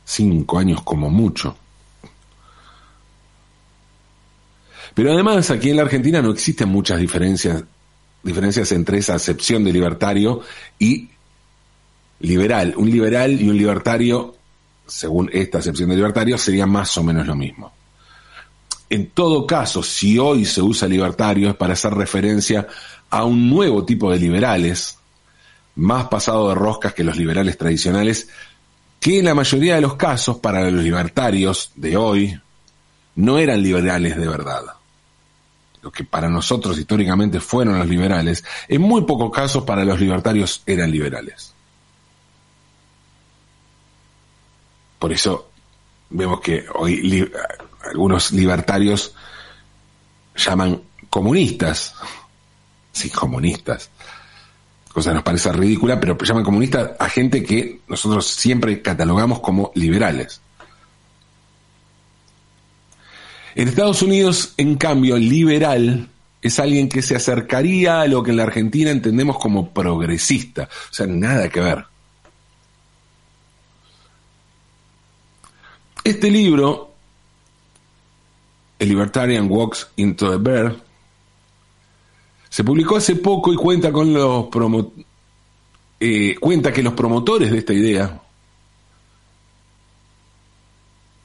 cinco 0.05 0.59
años 0.59 0.81
como 0.83 1.09
mucho. 1.09 1.57
Pero 4.93 5.13
además 5.13 5.49
aquí 5.51 5.69
en 5.69 5.77
la 5.77 5.83
Argentina 5.83 6.21
no 6.21 6.31
existen 6.31 6.69
muchas 6.69 6.99
diferencias, 6.99 7.63
diferencias 8.23 8.71
entre 8.71 8.97
esa 8.97 9.15
acepción 9.15 9.63
de 9.63 9.73
libertario 9.73 10.41
y 10.77 11.09
liberal. 12.19 12.73
Un 12.77 12.91
liberal 12.91 13.41
y 13.41 13.49
un 13.49 13.57
libertario 13.57 14.35
según 14.91 15.29
esta 15.31 15.59
acepción 15.59 15.89
de 15.89 15.95
libertario, 15.95 16.37
sería 16.37 16.65
más 16.65 16.97
o 16.97 17.03
menos 17.03 17.25
lo 17.25 17.35
mismo. 17.35 17.71
En 18.89 19.09
todo 19.11 19.47
caso, 19.47 19.81
si 19.81 20.19
hoy 20.19 20.43
se 20.43 20.61
usa 20.61 20.87
libertario 20.87 21.49
es 21.49 21.55
para 21.55 21.73
hacer 21.73 21.93
referencia 21.93 22.67
a 23.09 23.23
un 23.23 23.49
nuevo 23.49 23.85
tipo 23.85 24.11
de 24.11 24.19
liberales, 24.19 24.97
más 25.75 26.07
pasado 26.07 26.49
de 26.49 26.55
roscas 26.55 26.93
que 26.93 27.05
los 27.05 27.15
liberales 27.15 27.57
tradicionales, 27.57 28.27
que 28.99 29.19
en 29.19 29.25
la 29.25 29.33
mayoría 29.33 29.75
de 29.75 29.81
los 29.81 29.95
casos 29.95 30.37
para 30.37 30.69
los 30.69 30.83
libertarios 30.83 31.71
de 31.75 31.95
hoy 31.95 32.39
no 33.15 33.39
eran 33.39 33.63
liberales 33.63 34.17
de 34.17 34.27
verdad. 34.27 34.61
Lo 35.81 35.91
que 35.91 36.03
para 36.03 36.29
nosotros 36.29 36.77
históricamente 36.77 37.39
fueron 37.39 37.79
los 37.79 37.87
liberales, 37.87 38.43
en 38.67 38.81
muy 38.81 39.01
pocos 39.03 39.31
casos 39.31 39.63
para 39.63 39.83
los 39.83 39.99
libertarios 39.99 40.61
eran 40.65 40.91
liberales. 40.91 41.53
Por 44.99 45.11
eso 45.11 45.49
vemos 46.11 46.39
que 46.41 46.65
hoy 46.75 47.31
algunos 47.89 48.31
libertarios 48.31 49.15
llaman 50.35 50.81
comunistas, 51.09 51.95
sí, 52.91 53.09
comunistas, 53.09 53.89
cosa 54.93 55.13
nos 55.13 55.23
parece 55.23 55.51
ridícula, 55.51 55.99
pero 55.99 56.17
llaman 56.17 56.43
comunistas 56.43 56.91
a 56.99 57.09
gente 57.09 57.43
que 57.43 57.81
nosotros 57.87 58.27
siempre 58.27 58.81
catalogamos 58.81 59.39
como 59.39 59.71
liberales. 59.73 60.41
En 63.55 63.67
Estados 63.67 64.01
Unidos, 64.01 64.53
en 64.57 64.75
cambio, 64.75 65.17
liberal 65.17 66.09
es 66.41 66.59
alguien 66.59 66.89
que 66.89 67.01
se 67.01 67.15
acercaría 67.15 68.01
a 68.01 68.07
lo 68.07 68.23
que 68.23 68.31
en 68.31 68.37
la 68.37 68.43
Argentina 68.43 68.89
entendemos 68.89 69.37
como 69.37 69.71
progresista, 69.71 70.69
o 70.89 70.93
sea, 70.93 71.05
nada 71.05 71.49
que 71.49 71.59
ver. 71.59 71.85
Este 76.03 76.31
libro, 76.31 76.93
El 78.79 78.89
Libertarian 78.89 79.47
Walks 79.51 79.89
into 79.97 80.31
the 80.31 80.37
Bear, 80.37 80.75
se 82.49 82.63
publicó 82.63 82.97
hace 82.97 83.15
poco 83.15 83.53
y 83.53 83.55
cuenta 83.55 83.91
con 83.91 84.13
los 84.13 84.47
eh, 85.99 86.35
cuenta 86.39 86.73
que 86.73 86.81
los 86.81 86.93
promotores 86.93 87.51
de 87.51 87.59
esta 87.59 87.73
idea 87.73 88.21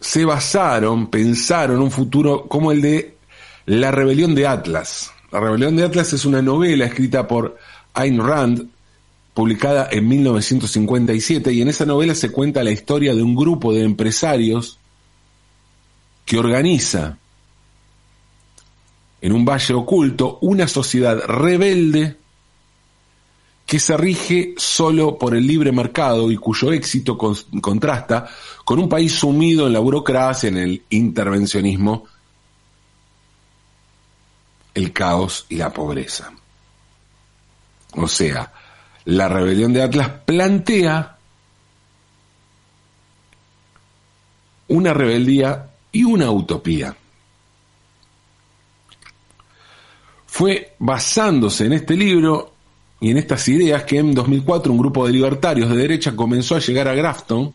se 0.07 0.25
basaron, 0.25 1.09
pensaron 1.09 1.83
un 1.83 1.91
futuro 1.91 2.47
como 2.47 2.71
el 2.71 2.81
de 2.81 3.17
La 3.67 3.91
rebelión 3.91 4.37
de 4.37 4.47
Atlas. 4.47 5.11
La 5.33 5.41
rebelión 5.41 5.75
de 5.75 5.83
Atlas 5.83 6.13
es 6.13 6.25
una 6.25 6.41
novela 6.41 6.85
escrita 6.87 7.27
por 7.27 7.59
Ayn 7.93 8.25
Rand, 8.25 8.69
publicada 9.35 9.89
en 9.91 10.07
1957, 10.07 11.53
y 11.53 11.61
en 11.61 11.69
esa 11.69 11.87
novela 11.87 12.15
se 12.15 12.31
cuenta 12.31 12.63
la 12.63 12.71
historia 12.71 13.17
de 13.17 13.23
un 13.23 13.35
grupo 13.35 13.75
de 13.75 13.83
empresarios 13.83 14.79
que 16.25 16.39
organiza 16.39 17.19
en 19.21 19.33
un 19.33 19.45
valle 19.45 19.75
oculto 19.75 20.39
una 20.41 20.69
sociedad 20.69 21.19
rebelde 21.27 22.17
que 23.67 23.81
se 23.81 23.97
rige 23.97 24.55
solo 24.57 25.19
por 25.19 25.35
el 25.35 25.45
libre 25.45 25.73
mercado 25.73 26.31
y 26.31 26.37
cuyo 26.37 26.73
éxito 26.73 27.19
contrasta 27.19 28.29
con 28.65 28.79
un 28.79 28.89
país 28.89 29.13
sumido 29.13 29.67
en 29.67 29.73
la 29.73 29.81
burocracia, 29.81 30.49
en 30.49 30.57
el 30.57 30.83
intervencionismo, 30.89 32.05
el 34.73 34.93
caos 34.93 35.47
y 35.49 35.57
la 35.57 35.73
pobreza. 35.73 36.33
O 37.95 38.07
sea, 38.07 38.53
la 39.07 39.29
rebelión 39.29 39.73
de 39.73 39.83
Atlas 39.83 40.11
plantea 40.25 41.19
una 44.69 44.93
rebeldía 44.95 45.71
y 45.91 46.05
una 46.05 46.31
utopía. 46.31 46.97
Fue 50.27 50.75
basándose 50.79 51.67
en 51.67 51.73
este 51.73 51.97
libro 51.97 52.56
y 53.01 53.11
en 53.11 53.19
estas 53.19 53.47
ideas 53.49 53.85
que 53.85 53.99
en 53.99 54.15
2004 54.15 54.73
un 54.73 54.79
grupo 54.79 55.07
de 55.07 55.13
libertarios 55.13 55.69
de 55.69 55.77
derecha 55.77 56.17
comenzó 56.17 56.57
a 56.57 56.61
llegar 56.61 56.89
a 56.89 56.95
Grafton 56.95 57.55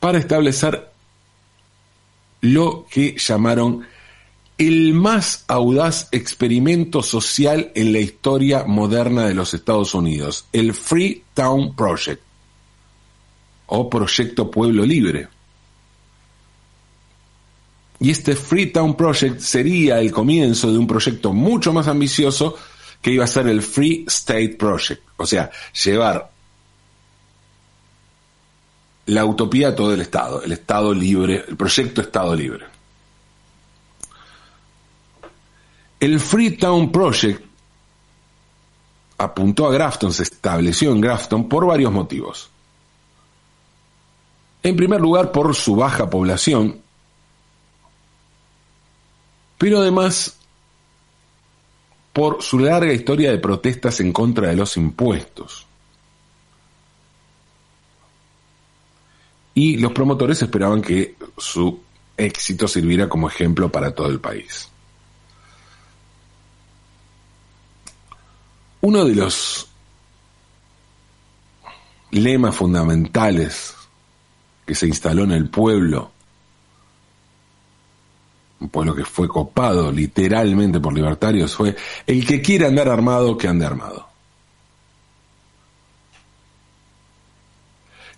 para 0.00 0.18
establecer 0.18 0.90
lo 2.40 2.86
que 2.90 3.16
llamaron 3.18 3.86
el 4.58 4.92
más 4.92 5.44
audaz 5.48 6.08
experimento 6.10 7.02
social 7.02 7.70
en 7.74 7.92
la 7.92 7.98
historia 8.00 8.64
moderna 8.64 9.26
de 9.26 9.34
los 9.34 9.54
Estados 9.54 9.94
Unidos, 9.94 10.46
el 10.52 10.74
Freetown 10.74 11.74
Project 11.74 12.22
o 13.66 13.88
Proyecto 13.88 14.50
Pueblo 14.50 14.84
Libre. 14.84 15.28
Y 18.00 18.10
este 18.10 18.34
Freetown 18.34 18.96
Project 18.96 19.40
sería 19.40 20.00
el 20.00 20.10
comienzo 20.10 20.72
de 20.72 20.78
un 20.78 20.86
proyecto 20.86 21.32
mucho 21.32 21.72
más 21.72 21.86
ambicioso 21.86 22.56
que 23.00 23.10
iba 23.10 23.24
a 23.24 23.28
ser 23.28 23.46
el 23.48 23.62
Free 23.62 24.04
State 24.06 24.56
Project, 24.58 25.02
o 25.16 25.26
sea, 25.26 25.50
llevar 25.84 26.30
la 29.06 29.24
utopía 29.24 29.68
a 29.68 29.74
todo 29.74 29.92
el 29.92 30.00
Estado, 30.00 30.42
el 30.42 30.52
Estado 30.52 30.94
libre, 30.94 31.44
el 31.48 31.56
proyecto 31.56 32.00
Estado 32.00 32.34
libre. 32.34 32.66
El 35.98 36.20
Freetown 36.20 36.90
Project 36.92 37.44
apuntó 39.18 39.66
a 39.66 39.72
Grafton, 39.72 40.12
se 40.12 40.22
estableció 40.22 40.92
en 40.92 41.00
Grafton 41.00 41.48
por 41.48 41.66
varios 41.66 41.92
motivos. 41.92 42.48
En 44.62 44.76
primer 44.76 45.00
lugar, 45.00 45.32
por 45.32 45.54
su 45.54 45.76
baja 45.76 46.08
población, 46.08 46.80
pero 49.58 49.80
además 49.80 50.39
por 52.12 52.42
su 52.42 52.58
larga 52.58 52.92
historia 52.92 53.30
de 53.30 53.38
protestas 53.38 54.00
en 54.00 54.12
contra 54.12 54.48
de 54.48 54.56
los 54.56 54.76
impuestos. 54.76 55.66
Y 59.54 59.76
los 59.76 59.92
promotores 59.92 60.42
esperaban 60.42 60.82
que 60.82 61.16
su 61.36 61.80
éxito 62.16 62.68
sirviera 62.68 63.08
como 63.08 63.28
ejemplo 63.28 63.70
para 63.70 63.94
todo 63.94 64.08
el 64.08 64.20
país. 64.20 64.68
Uno 68.82 69.04
de 69.04 69.14
los 69.14 69.68
lemas 72.10 72.56
fundamentales 72.56 73.74
que 74.66 74.74
se 74.74 74.86
instaló 74.86 75.24
en 75.24 75.32
el 75.32 75.50
pueblo, 75.50 76.12
pueblo 78.68 78.94
que 78.94 79.04
fue 79.04 79.26
copado 79.26 79.90
literalmente 79.90 80.80
por 80.80 80.92
libertarios, 80.92 81.54
fue 81.54 81.74
el 82.06 82.26
que 82.26 82.42
quiera 82.42 82.68
andar 82.68 82.88
armado, 82.88 83.36
que 83.36 83.48
ande 83.48 83.66
armado. 83.66 84.06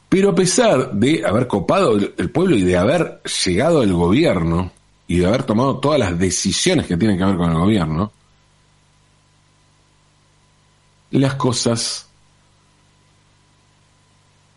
Pero 0.09 0.31
a 0.31 0.35
pesar 0.35 0.93
de 0.93 1.25
haber 1.25 1.47
copado 1.47 1.97
el 1.97 2.31
pueblo 2.31 2.57
y 2.57 2.63
de 2.63 2.77
haber 2.77 3.23
llegado 3.45 3.81
al 3.81 3.93
gobierno 3.93 4.71
y 5.07 5.19
de 5.19 5.27
haber 5.27 5.45
tomado 5.45 5.79
todas 5.79 5.99
las 5.99 6.19
decisiones 6.19 6.87
que 6.87 6.97
tienen 6.97 7.17
que 7.17 7.25
ver 7.25 7.37
con 7.37 7.51
el 7.51 7.59
gobierno, 7.59 8.13
las 11.13 11.35
cosas 11.35 12.09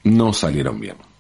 no 0.03 0.33
salieron 0.33 0.79
bien. 0.79 1.14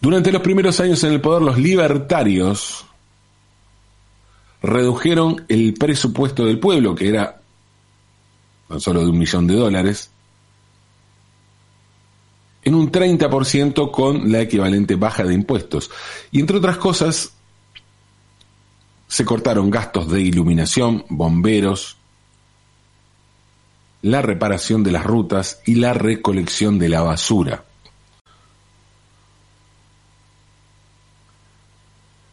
Durante 0.00 0.32
los 0.32 0.42
primeros 0.42 0.78
años 0.80 1.02
en 1.04 1.12
el 1.12 1.20
poder, 1.20 1.42
los 1.42 1.58
libertarios 1.58 2.86
redujeron 4.62 5.44
el 5.48 5.74
presupuesto 5.74 6.44
del 6.44 6.58
pueblo, 6.58 6.94
que 6.94 7.08
era 7.08 7.40
tan 8.68 8.80
solo 8.80 9.00
de 9.00 9.10
un 9.10 9.18
millón 9.18 9.46
de 9.46 9.54
dólares, 9.54 10.10
en 12.62 12.74
un 12.74 12.92
30% 12.92 13.90
con 13.90 14.30
la 14.30 14.42
equivalente 14.42 14.94
baja 14.94 15.24
de 15.24 15.34
impuestos. 15.34 15.90
Y 16.30 16.40
entre 16.40 16.58
otras 16.58 16.76
cosas, 16.76 17.32
se 19.06 19.24
cortaron 19.24 19.70
gastos 19.70 20.10
de 20.10 20.20
iluminación, 20.20 21.04
bomberos, 21.08 21.96
la 24.02 24.22
reparación 24.22 24.84
de 24.84 24.92
las 24.92 25.04
rutas 25.04 25.60
y 25.66 25.76
la 25.76 25.94
recolección 25.94 26.78
de 26.78 26.88
la 26.90 27.00
basura. 27.00 27.64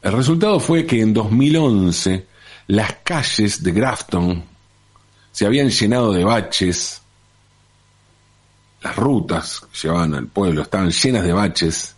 El 0.05 0.13
resultado 0.13 0.59
fue 0.59 0.85
que 0.85 1.01
en 1.01 1.15
2011 1.15 2.27
las 2.67 2.97
calles 3.03 3.63
de 3.63 3.71
Grafton 3.71 4.43
se 5.31 5.47
habían 5.47 5.71
llenado 5.71 6.13
de 6.13 6.23
baches, 6.23 7.01
las 8.83 8.95
rutas 8.95 9.61
que 9.61 9.79
llevaban 9.79 10.13
al 10.13 10.27
pueblo 10.27 10.61
estaban 10.61 10.91
llenas 10.91 11.23
de 11.23 11.33
baches, 11.33 11.95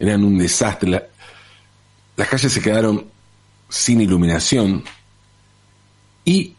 eran 0.00 0.24
un 0.24 0.36
desastre, 0.36 1.10
las 2.16 2.28
calles 2.28 2.52
se 2.52 2.60
quedaron 2.60 3.06
sin 3.68 4.00
iluminación. 4.00 4.82
Y 6.24 6.56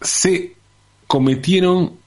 se 0.00 0.56
cometieron 1.06 2.01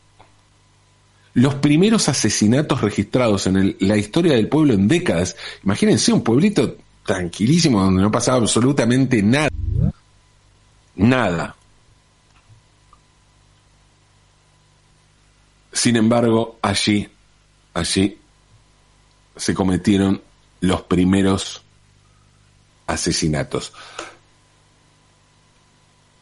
los 1.35 1.55
primeros 1.55 2.07
asesinatos 2.07 2.81
registrados 2.81 3.45
en 3.47 3.75
la 3.79 3.97
historia 3.97 4.33
del 4.33 4.47
pueblo 4.47 4.73
en 4.73 4.87
décadas. 4.87 5.35
Imagínense 5.63 6.13
un 6.13 6.23
pueblito 6.23 6.77
tranquilísimo 7.05 7.81
donde 7.83 8.01
no 8.01 8.09
pasaba 8.09 8.37
absolutamente 8.37 9.21
nada. 9.21 9.49
Nada. 10.95 11.55
Sin 15.73 15.97
embargo, 15.97 16.57
allí, 16.61 17.05
allí 17.73 18.17
se 19.35 19.53
cometieron 19.53 20.21
los 20.61 20.83
primeros 20.83 21.61
asesinatos. 22.87 23.73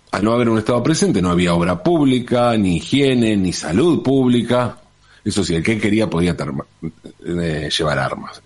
Al 0.10 0.24
no 0.24 0.32
haber 0.32 0.50
un 0.50 0.58
Estado 0.58 0.82
presente, 0.82 1.22
no 1.22 1.30
había 1.30 1.54
obra 1.54 1.84
pública, 1.84 2.58
ni 2.58 2.78
higiene, 2.78 3.38
ni 3.38 3.54
salud 3.54 4.02
pública. 4.02 4.80
Eso 5.24 5.44
sí, 5.44 5.56
el 5.56 5.64
que 5.64 5.80
quería 5.80 6.10
podía 6.10 6.36
eh, 7.26 7.70
llevar 7.78 8.00
armas. 8.00 8.42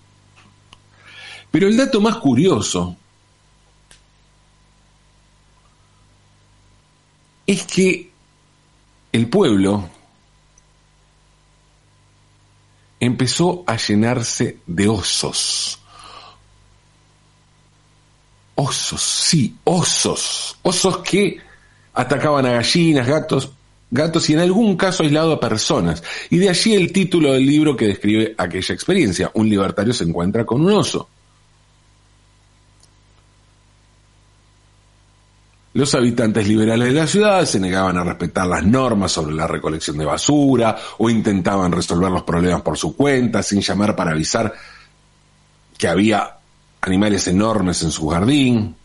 Pero 1.49 1.67
el 1.67 1.77
dato 1.77 1.99
más 2.01 2.17
curioso 2.17 2.95
es 7.47 7.63
que 7.63 8.11
el 9.11 9.29
pueblo 9.29 9.89
empezó 12.99 13.63
a 13.65 13.77
llenarse 13.77 14.59
de 14.67 14.87
osos. 14.87 15.79
Osos, 18.55 19.01
sí, 19.01 19.55
osos. 19.63 20.57
Osos 20.61 20.97
que 20.99 21.39
atacaban 21.93 22.45
a 22.45 22.51
gallinas, 22.51 23.07
gatos, 23.07 23.51
gatos 23.89 24.29
y 24.29 24.33
en 24.33 24.39
algún 24.39 24.75
caso 24.75 25.03
aislado 25.03 25.33
a 25.33 25.39
personas. 25.39 26.03
Y 26.29 26.37
de 26.37 26.49
allí 26.49 26.75
el 26.75 26.91
título 26.91 27.33
del 27.33 27.45
libro 27.45 27.75
que 27.75 27.87
describe 27.87 28.35
aquella 28.37 28.73
experiencia. 28.73 29.31
Un 29.33 29.49
libertario 29.49 29.93
se 29.93 30.03
encuentra 30.03 30.45
con 30.45 30.61
un 30.61 30.71
oso. 30.71 31.09
Los 35.73 35.93
habitantes 35.93 36.47
liberales 36.47 36.87
de 36.87 36.93
la 36.99 37.05
ciudad 37.05 37.45
se 37.45 37.59
negaban 37.59 37.97
a 37.97 38.03
respetar 38.03 38.47
las 38.47 38.65
normas 38.65 39.11
sobre 39.11 39.35
la 39.35 39.45
recolección 39.45 39.97
de 39.97 40.05
basura 40.05 40.75
o 40.97 41.07
intentaban 41.07 41.71
resolver 41.71 42.09
los 42.09 42.23
problemas 42.23 42.63
por 42.63 42.77
su 42.77 42.95
cuenta 42.95 43.43
sin 43.43 43.61
llamar 43.61 43.95
para 43.95 44.09
avisar 44.09 44.51
que 45.77 45.87
había 45.87 46.37
animales 46.81 47.27
enormes 47.27 47.83
en 47.83 47.91
su 47.91 48.07
jardín. 48.07 48.75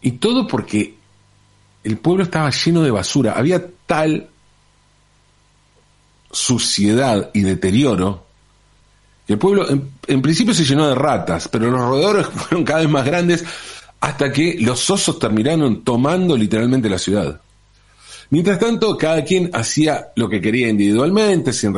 Y 0.00 0.12
todo 0.12 0.46
porque 0.46 0.96
el 1.84 1.98
pueblo 1.98 2.24
estaba 2.24 2.50
lleno 2.50 2.82
de 2.82 2.90
basura. 2.90 3.32
Había 3.32 3.64
tal 3.86 4.28
suciedad 6.30 7.30
y 7.32 7.40
deterioro 7.40 8.26
que 9.26 9.34
el 9.34 9.38
pueblo 9.38 9.66
en, 9.68 10.22
principio 10.22 10.54
se 10.54 10.64
llenó 10.64 10.88
de 10.88 10.94
ratas, 10.94 11.48
pero 11.48 11.70
los 11.70 11.80
roedores 11.80 12.26
fueron 12.34 12.64
cada 12.64 12.80
vez 12.80 12.88
más 12.88 13.04
grandes 13.04 13.44
hasta 14.00 14.32
que 14.32 14.56
los 14.60 14.88
osos 14.90 15.18
terminaron 15.18 15.82
tomando 15.84 16.36
literalmente 16.36 16.88
la 16.88 16.98
ciudad. 16.98 17.40
Mientras 18.30 18.58
tanto, 18.58 18.96
cada 18.96 19.24
quien 19.24 19.50
hacía 19.54 20.12
lo 20.16 20.28
que 20.28 20.40
quería 20.40 20.68
individualmente, 20.68 21.52
sin, 21.52 21.74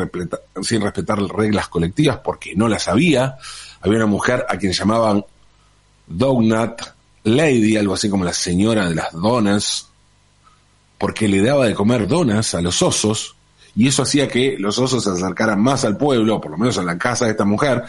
sin 0.62 0.80
respetar 0.82 1.20
reglas 1.22 1.68
colectivas, 1.68 2.18
porque 2.18 2.54
no 2.56 2.68
las 2.68 2.88
había. 2.88 3.36
Había 3.80 3.98
una 3.98 4.06
mujer 4.06 4.44
a 4.48 4.56
quien 4.56 4.72
llamaban 4.72 5.24
Dognat 6.08 6.82
Lady, 7.24 7.76
algo 7.76 7.94
así 7.94 8.08
como 8.08 8.24
la 8.24 8.32
señora 8.32 8.88
de 8.88 8.94
las 8.94 9.12
donas, 9.12 9.88
porque 10.98 11.28
le 11.28 11.42
daba 11.42 11.66
de 11.66 11.74
comer 11.74 12.06
donas 12.06 12.54
a 12.54 12.60
los 12.60 12.82
osos, 12.82 13.36
y 13.76 13.88
eso 13.88 14.02
hacía 14.02 14.28
que 14.28 14.56
los 14.58 14.78
osos 14.78 15.04
se 15.04 15.10
acercaran 15.10 15.60
más 15.60 15.84
al 15.84 15.96
pueblo, 15.96 16.40
por 16.40 16.52
lo 16.52 16.58
menos 16.58 16.78
a 16.78 16.82
la 16.82 16.98
casa 16.98 17.26
de 17.26 17.32
esta 17.32 17.44
mujer, 17.44 17.84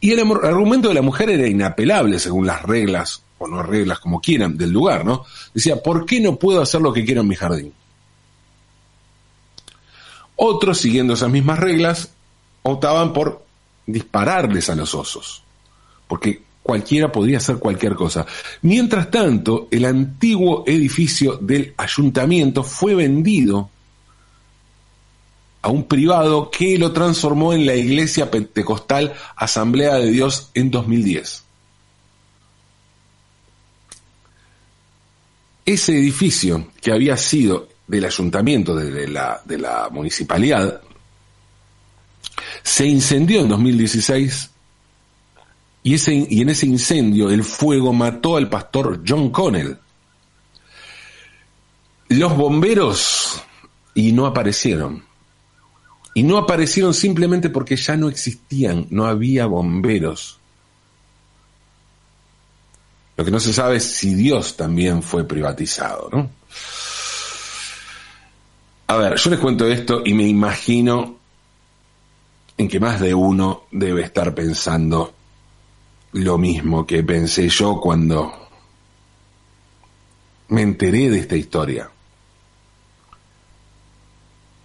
y 0.00 0.12
el 0.12 0.20
argumento 0.20 0.88
de 0.88 0.94
la 0.94 1.02
mujer 1.02 1.30
era 1.30 1.46
inapelable 1.46 2.18
según 2.18 2.46
las 2.46 2.62
reglas, 2.62 3.22
o 3.38 3.46
no 3.46 3.62
reglas 3.62 3.98
como 3.98 4.20
quieran, 4.20 4.56
del 4.56 4.70
lugar, 4.70 5.04
¿no? 5.04 5.24
Decía, 5.52 5.82
¿por 5.82 6.06
qué 6.06 6.20
no 6.20 6.36
puedo 6.36 6.60
hacer 6.60 6.80
lo 6.80 6.92
que 6.92 7.04
quiero 7.04 7.22
en 7.22 7.28
mi 7.28 7.36
jardín? 7.36 7.72
Otros, 10.36 10.78
siguiendo 10.78 11.14
esas 11.14 11.30
mismas 11.30 11.58
reglas, 11.58 12.10
optaban 12.62 13.12
por 13.12 13.44
dispararles 13.86 14.68
a 14.68 14.74
los 14.74 14.94
osos, 14.94 15.42
porque 16.08 16.45
cualquiera 16.66 17.12
podría 17.12 17.38
hacer 17.38 17.58
cualquier 17.58 17.94
cosa. 17.94 18.26
Mientras 18.62 19.08
tanto, 19.10 19.68
el 19.70 19.84
antiguo 19.84 20.64
edificio 20.66 21.36
del 21.36 21.72
ayuntamiento 21.76 22.64
fue 22.64 22.96
vendido 22.96 23.70
a 25.62 25.68
un 25.68 25.84
privado 25.84 26.50
que 26.50 26.76
lo 26.76 26.92
transformó 26.92 27.52
en 27.52 27.66
la 27.66 27.76
iglesia 27.76 28.30
pentecostal 28.30 29.14
Asamblea 29.36 29.94
de 29.94 30.10
Dios 30.10 30.50
en 30.54 30.70
2010. 30.72 31.44
Ese 35.64 35.92
edificio 35.92 36.68
que 36.80 36.92
había 36.92 37.16
sido 37.16 37.68
del 37.86 38.04
ayuntamiento, 38.04 38.74
de 38.74 39.06
la, 39.06 39.40
de 39.44 39.58
la 39.58 39.88
municipalidad, 39.90 40.80
se 42.64 42.86
incendió 42.86 43.40
en 43.40 43.48
2016 43.48 44.50
y, 45.86 45.94
ese, 45.94 46.26
y 46.28 46.40
en 46.40 46.48
ese 46.48 46.66
incendio 46.66 47.30
el 47.30 47.44
fuego 47.44 47.92
mató 47.92 48.36
al 48.36 48.48
pastor 48.48 49.04
John 49.06 49.30
Connell. 49.30 49.78
Los 52.08 52.36
bomberos 52.36 53.40
y 53.94 54.10
no 54.10 54.26
aparecieron. 54.26 55.04
Y 56.12 56.24
no 56.24 56.38
aparecieron 56.38 56.92
simplemente 56.92 57.50
porque 57.50 57.76
ya 57.76 57.96
no 57.96 58.08
existían, 58.08 58.88
no 58.90 59.06
había 59.06 59.46
bomberos. 59.46 60.40
Lo 63.16 63.24
que 63.24 63.30
no 63.30 63.38
se 63.38 63.52
sabe 63.52 63.76
es 63.76 63.84
si 63.84 64.12
Dios 64.16 64.56
también 64.56 65.04
fue 65.04 65.22
privatizado, 65.22 66.08
¿no? 66.10 66.30
A 68.88 68.96
ver, 68.96 69.14
yo 69.14 69.30
les 69.30 69.38
cuento 69.38 69.68
esto 69.68 70.02
y 70.04 70.14
me 70.14 70.26
imagino 70.26 71.16
en 72.58 72.66
que 72.66 72.80
más 72.80 72.98
de 72.98 73.14
uno 73.14 73.66
debe 73.70 74.02
estar 74.02 74.34
pensando 74.34 75.15
lo 76.16 76.38
mismo 76.38 76.86
que 76.86 77.02
pensé 77.02 77.48
yo 77.48 77.78
cuando 77.78 78.32
me 80.48 80.62
enteré 80.62 81.10
de 81.10 81.18
esta 81.18 81.36
historia. 81.36 81.90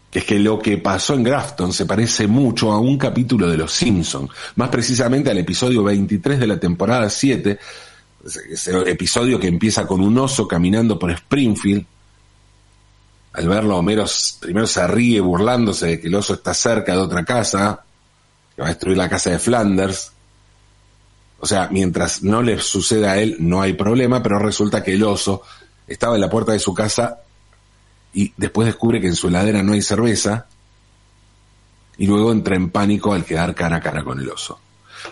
Que 0.10 0.20
es 0.20 0.26
que 0.26 0.40
lo 0.40 0.60
que 0.60 0.78
pasó 0.78 1.14
en 1.14 1.24
Grafton 1.24 1.74
se 1.74 1.86
parece 1.86 2.28
mucho 2.28 2.72
a 2.72 2.80
un 2.80 2.98
capítulo 2.98 3.50
de 3.50 3.58
Los 3.58 3.74
Simpson, 3.74 4.30
más 4.56 4.70
precisamente 4.70 5.30
al 5.30 5.38
episodio 5.40 5.84
23 5.84 6.40
de 6.40 6.48
la 6.48 6.60
temporada 6.60 7.10
7, 7.10 7.60
ese 8.52 8.90
episodio 8.90 9.40
que 9.40 9.48
empieza 9.48 9.86
con 9.86 10.00
un 10.00 10.18
oso 10.18 10.48
caminando 10.48 10.98
por 10.98 11.12
Springfield. 11.12 11.86
Al 13.34 13.48
verlo, 13.48 13.78
Homero 13.78 14.06
primero 14.40 14.68
se 14.68 14.86
ríe 14.88 15.20
burlándose 15.20 15.88
de 15.88 16.00
que 16.00 16.08
el 16.08 16.16
oso 16.16 16.36
está 16.36 16.54
cerca 16.54 16.94
de 16.94 17.00
otra 17.00 17.26
casa, 17.26 17.84
que 18.56 18.62
va 18.62 18.68
a 18.68 18.72
destruir 18.72 18.98
la 18.98 19.10
casa 19.10 19.32
de 19.32 19.40
Flanders. 19.40 20.12
O 21.42 21.48
sea, 21.48 21.68
mientras 21.72 22.22
no 22.22 22.44
le 22.44 22.60
suceda 22.60 23.14
a 23.14 23.18
él, 23.18 23.36
no 23.40 23.62
hay 23.62 23.74
problema, 23.74 24.22
pero 24.22 24.38
resulta 24.38 24.84
que 24.84 24.94
el 24.94 25.04
oso 25.04 25.42
estaba 25.88 26.16
en 26.16 26.22
la 26.22 26.30
puerta 26.30 26.52
de 26.52 26.60
su 26.60 26.74
casa 26.74 27.22
y 28.14 28.32
después 28.38 28.68
descubre 28.68 29.02
que 29.02 29.08
en 29.08 29.16
su 29.16 29.28
heladera 29.28 29.64
no 29.64 29.74
hay 29.74 29.82
cerveza 29.82 30.46
y 31.98 32.06
luego 32.06 32.32
entra 32.32 32.56
en 32.56 32.70
pánico 32.70 33.12
al 33.12 33.26
quedar 33.26 33.56
cara 33.56 33.78
a 33.78 33.82
cara 33.82 34.04
con 34.04 34.20
el 34.20 34.30
oso. 34.30 34.60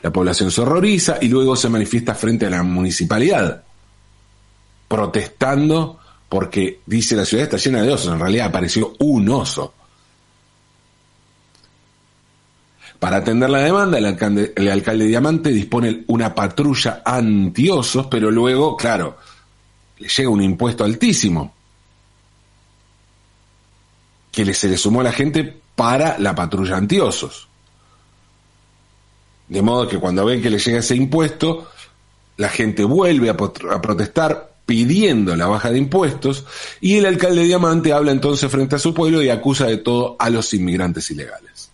La 0.04 0.12
población 0.12 0.52
se 0.52 0.62
horroriza 0.62 1.18
y 1.20 1.30
luego 1.30 1.56
se 1.56 1.68
manifiesta 1.68 2.14
frente 2.14 2.46
a 2.46 2.52
la 2.52 2.62
municipalidad, 2.62 3.64
protestando 4.88 6.00
porque 6.30 6.82
dice 6.86 7.16
la 7.16 7.26
ciudad 7.26 7.46
está 7.46 7.58
llena 7.58 7.82
de 7.82 7.92
osos, 7.92 8.14
en 8.14 8.20
realidad 8.20 8.48
apareció 8.48 8.94
un 9.00 9.30
oso. 9.30 9.74
Para 13.00 13.18
atender 13.18 13.50
la 13.50 13.60
demanda, 13.60 13.98
el 13.98 14.06
alcalde, 14.06 14.54
el 14.56 14.70
alcalde 14.70 15.06
Diamante 15.06 15.50
dispone 15.50 16.04
una 16.08 16.36
patrulla 16.36 17.02
anti-osos, 17.06 18.08
pero 18.08 18.30
luego, 18.30 18.76
claro, 18.76 19.18
le 19.98 20.10
llega 20.10 20.30
un 20.30 20.42
impuesto 20.42 20.84
altísimo 20.84 21.54
que 24.32 24.54
se 24.54 24.68
le 24.68 24.78
sumó 24.78 25.02
a 25.02 25.06
la 25.06 25.12
gente 25.14 25.62
para 25.76 26.20
la 26.20 26.36
patrulla 26.36 26.78
anti-osos. 26.78 27.48
De 29.48 29.62
modo 29.62 29.88
que 29.88 29.98
cuando 29.98 30.26
ven 30.26 30.42
que 30.42 30.50
le 30.50 30.60
llega 30.60 30.80
ese 30.80 30.96
impuesto, 30.96 31.70
la 32.38 32.50
gente 32.50 32.84
vuelve 32.84 33.30
a, 33.30 33.34
a 33.34 33.82
protestar 33.82 34.54
pidiendo 34.66 35.36
la 35.36 35.48
baja 35.48 35.72
de 35.72 35.80
impuestos 35.80 36.46
y 36.80 36.98
el 36.98 37.06
alcalde 37.06 37.44
Diamante 37.44 37.92
habla 37.92 38.12
entonces 38.12 38.52
frente 38.52 38.76
a 38.76 38.80
su 38.80 38.94
pueblo 38.94 39.24
y 39.24 39.30
acusa 39.30 39.66
de 39.66 39.78
todo 39.78 40.16
a 40.20 40.30
los 40.30 40.54
inmigrantes 40.54 41.10
ilegales. 41.10 41.69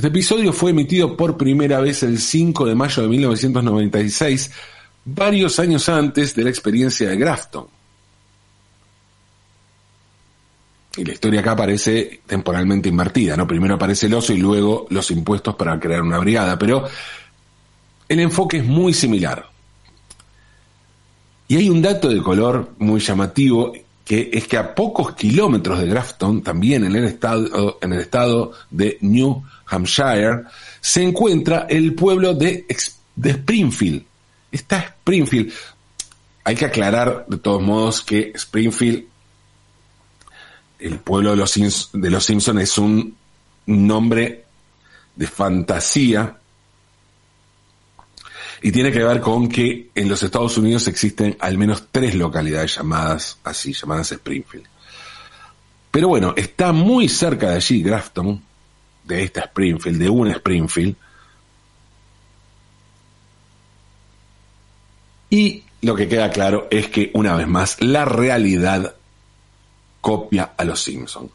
Este 0.00 0.08
episodio 0.08 0.54
fue 0.54 0.70
emitido 0.70 1.14
por 1.14 1.36
primera 1.36 1.78
vez 1.78 2.02
el 2.02 2.18
5 2.18 2.64
de 2.64 2.74
mayo 2.74 3.02
de 3.02 3.08
1996, 3.10 4.50
varios 5.04 5.58
años 5.58 5.90
antes 5.90 6.34
de 6.34 6.42
la 6.42 6.48
experiencia 6.48 7.10
de 7.10 7.18
Grafton. 7.18 7.66
Y 10.96 11.04
la 11.04 11.12
historia 11.12 11.40
acá 11.40 11.50
aparece 11.50 12.22
temporalmente 12.26 12.88
invertida, 12.88 13.36
¿no? 13.36 13.46
Primero 13.46 13.74
aparece 13.74 14.06
el 14.06 14.14
oso 14.14 14.32
y 14.32 14.38
luego 14.38 14.86
los 14.88 15.10
impuestos 15.10 15.54
para 15.54 15.78
crear 15.78 16.00
una 16.00 16.16
brigada, 16.16 16.58
pero 16.58 16.88
el 18.08 18.20
enfoque 18.20 18.56
es 18.56 18.64
muy 18.64 18.94
similar. 18.94 19.50
Y 21.46 21.56
hay 21.56 21.68
un 21.68 21.82
dato 21.82 22.08
de 22.08 22.22
color 22.22 22.70
muy 22.78 23.00
llamativo 23.00 23.74
que 24.10 24.30
es 24.32 24.48
que 24.48 24.56
a 24.56 24.74
pocos 24.74 25.14
kilómetros 25.14 25.78
de 25.78 25.86
Grafton, 25.86 26.42
también 26.42 26.84
en 26.84 26.96
el 26.96 27.04
estado, 27.04 27.78
en 27.82 27.92
el 27.92 28.00
estado 28.00 28.52
de 28.70 28.98
New 29.02 29.44
Hampshire, 29.70 30.42
se 30.80 31.02
encuentra 31.02 31.66
el 31.68 31.94
pueblo 31.94 32.34
de, 32.34 32.66
de 33.16 33.30
Springfield. 33.30 34.04
Está 34.50 34.78
Springfield. 34.78 35.52
Hay 36.44 36.56
que 36.56 36.64
aclarar 36.64 37.26
de 37.28 37.38
todos 37.38 37.62
modos 37.62 38.02
que 38.02 38.32
Springfield, 38.34 39.04
el 40.78 40.98
pueblo 40.98 41.30
de 41.30 41.36
los, 41.36 41.90
de 41.92 42.10
los 42.10 42.24
Simpsons, 42.24 42.62
es 42.62 42.78
un 42.78 43.16
nombre 43.66 44.44
de 45.14 45.26
fantasía 45.26 46.36
y 48.62 48.72
tiene 48.72 48.92
que 48.92 49.02
ver 49.02 49.20
con 49.20 49.48
que 49.48 49.90
en 49.94 50.08
los 50.08 50.22
Estados 50.22 50.58
Unidos 50.58 50.86
existen 50.88 51.36
al 51.40 51.56
menos 51.56 51.84
tres 51.90 52.14
localidades 52.14 52.76
llamadas 52.76 53.38
así, 53.44 53.72
llamadas 53.72 54.12
Springfield. 54.12 54.66
Pero 55.90 56.08
bueno, 56.08 56.34
está 56.36 56.72
muy 56.72 57.08
cerca 57.08 57.50
de 57.50 57.56
allí 57.56 57.82
Grafton, 57.82 58.42
de 59.04 59.22
esta 59.22 59.40
Springfield, 59.42 59.98
de 59.98 60.08
una 60.08 60.32
Springfield. 60.32 60.96
Y 65.30 65.62
lo 65.82 65.94
que 65.94 66.08
queda 66.08 66.30
claro 66.30 66.66
es 66.70 66.88
que, 66.88 67.10
una 67.14 67.36
vez 67.36 67.48
más, 67.48 67.80
la 67.80 68.04
realidad 68.04 68.94
copia 70.00 70.52
a 70.56 70.64
los 70.64 70.82
Simpson. 70.82 71.30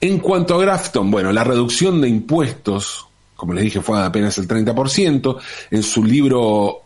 En 0.00 0.18
cuanto 0.18 0.54
a 0.54 0.60
Grafton, 0.60 1.10
bueno, 1.10 1.32
la 1.32 1.44
reducción 1.44 2.00
de 2.00 2.08
impuestos, 2.08 3.06
como 3.36 3.54
les 3.54 3.64
dije, 3.64 3.80
fue 3.80 4.02
apenas 4.02 4.36
el 4.38 4.48
30%. 4.48 5.38
En 5.70 5.82
su 5.82 6.04
libro, 6.04 6.82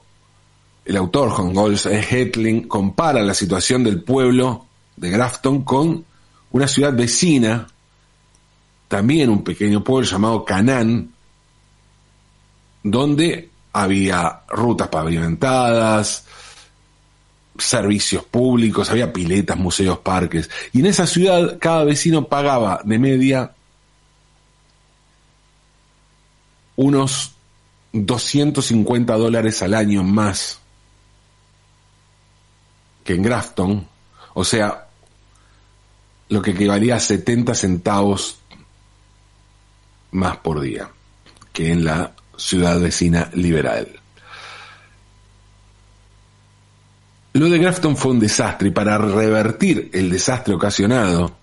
el 0.84 0.96
autor, 0.96 1.30
John 1.30 1.54
Gols 1.54 1.86
Hetling, 1.86 2.68
compara 2.68 3.22
la 3.22 3.34
situación 3.34 3.84
del 3.84 4.02
pueblo 4.02 4.66
de 4.96 5.10
Grafton 5.10 5.62
con 5.62 6.04
una 6.52 6.68
ciudad 6.68 6.94
vecina, 6.94 7.66
también 8.88 9.30
un 9.30 9.42
pequeño 9.42 9.82
pueblo 9.82 10.06
llamado 10.06 10.44
Canán, 10.44 11.12
donde 12.82 13.50
había 13.72 14.40
rutas 14.48 14.88
pavimentadas, 14.88 16.24
servicios 17.58 18.24
públicos, 18.24 18.90
había 18.90 19.12
piletas, 19.12 19.56
museos, 19.56 19.98
parques. 19.98 20.48
Y 20.72 20.80
en 20.80 20.86
esa 20.86 21.06
ciudad 21.06 21.58
cada 21.58 21.84
vecino 21.84 22.28
pagaba 22.28 22.80
de 22.84 22.98
media 22.98 23.52
unos 26.76 27.34
250 27.92 29.14
dólares 29.14 29.62
al 29.62 29.74
año 29.74 30.02
más 30.02 30.60
que 33.04 33.14
en 33.14 33.22
Grafton, 33.22 33.86
o 34.34 34.44
sea, 34.44 34.88
lo 36.28 36.42
que 36.42 36.50
equivalía 36.50 36.96
a 36.96 37.00
70 37.00 37.54
centavos 37.54 38.40
más 40.16 40.38
por 40.38 40.60
día 40.60 40.90
que 41.52 41.70
en 41.70 41.84
la 41.84 42.12
ciudad 42.36 42.80
vecina 42.80 43.30
liberal. 43.34 44.00
Lo 47.34 47.48
de 47.48 47.58
Grafton 47.58 47.96
fue 47.96 48.12
un 48.12 48.20
desastre 48.20 48.68
y 48.68 48.70
para 48.70 48.98
revertir 48.98 49.90
el 49.92 50.10
desastre 50.10 50.54
ocasionado, 50.54 51.36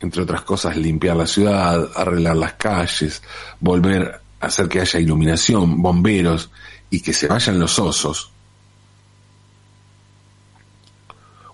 entre 0.00 0.22
otras 0.22 0.42
cosas, 0.42 0.76
limpiar 0.76 1.16
la 1.16 1.26
ciudad, 1.26 1.90
arreglar 1.94 2.36
las 2.36 2.54
calles, 2.54 3.22
volver 3.60 4.20
a 4.40 4.46
hacer 4.46 4.68
que 4.68 4.80
haya 4.80 5.00
iluminación, 5.00 5.80
bomberos 5.80 6.50
y 6.90 7.00
que 7.00 7.12
se 7.12 7.28
vayan 7.28 7.58
los 7.58 7.78
osos, 7.78 8.32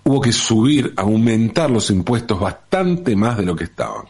hubo 0.03 0.19
que 0.19 0.31
subir, 0.31 0.93
aumentar 0.97 1.69
los 1.69 1.89
impuestos 1.91 2.39
bastante 2.39 3.15
más 3.15 3.37
de 3.37 3.45
lo 3.45 3.55
que 3.55 3.65
estaban. 3.65 4.05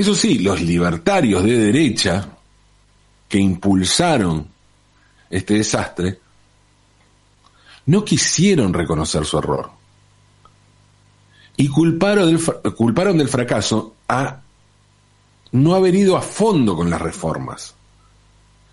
Eso 0.00 0.14
sí, 0.14 0.38
los 0.38 0.62
libertarios 0.62 1.44
de 1.44 1.58
derecha 1.58 2.26
que 3.28 3.38
impulsaron 3.38 4.48
este 5.28 5.52
desastre 5.52 6.18
no 7.84 8.02
quisieron 8.02 8.72
reconocer 8.72 9.26
su 9.26 9.36
error 9.36 9.70
y 11.54 11.68
culparon 11.68 12.34
del, 12.34 12.74
culparon 12.74 13.18
del 13.18 13.28
fracaso 13.28 13.96
a 14.08 14.40
no 15.52 15.74
haber 15.74 15.94
ido 15.94 16.16
a 16.16 16.22
fondo 16.22 16.74
con 16.74 16.88
las 16.88 17.02
reformas. 17.02 17.74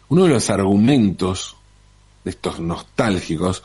Uno 0.07 0.23
de 0.23 0.29
los 0.29 0.49
argumentos 0.49 1.57
de 2.23 2.31
estos 2.31 2.61
nostálgicos 2.61 3.63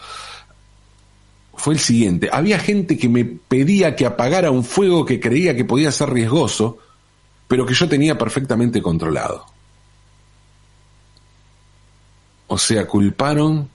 fue 1.55 1.75
el 1.75 1.81
siguiente. 1.81 2.29
Había 2.33 2.59
gente 2.59 2.99
que 2.99 3.09
me 3.09 3.25
pedía 3.25 3.95
que 3.95 4.05
apagara 4.05 4.51
un 4.51 4.65
fuego 4.65 5.05
que 5.05 5.21
creía 5.21 5.55
que 5.55 5.65
podía 5.65 5.93
ser 5.93 6.11
riesgoso, 6.11 6.81
pero 7.53 7.67
que 7.67 7.75
yo 7.75 7.87
tenía 7.87 8.17
perfectamente 8.17 8.81
controlado. 8.81 9.45
O 12.47 12.57
sea, 12.57 12.89
culparon 12.89 13.69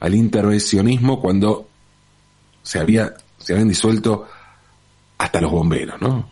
al 0.00 0.16
intervencionismo 0.16 1.20
cuando 1.20 1.68
se, 2.60 2.80
había, 2.80 3.14
se 3.38 3.52
habían 3.52 3.68
disuelto 3.68 4.26
hasta 5.16 5.40
los 5.40 5.52
bomberos, 5.52 6.02
¿no? 6.02 6.28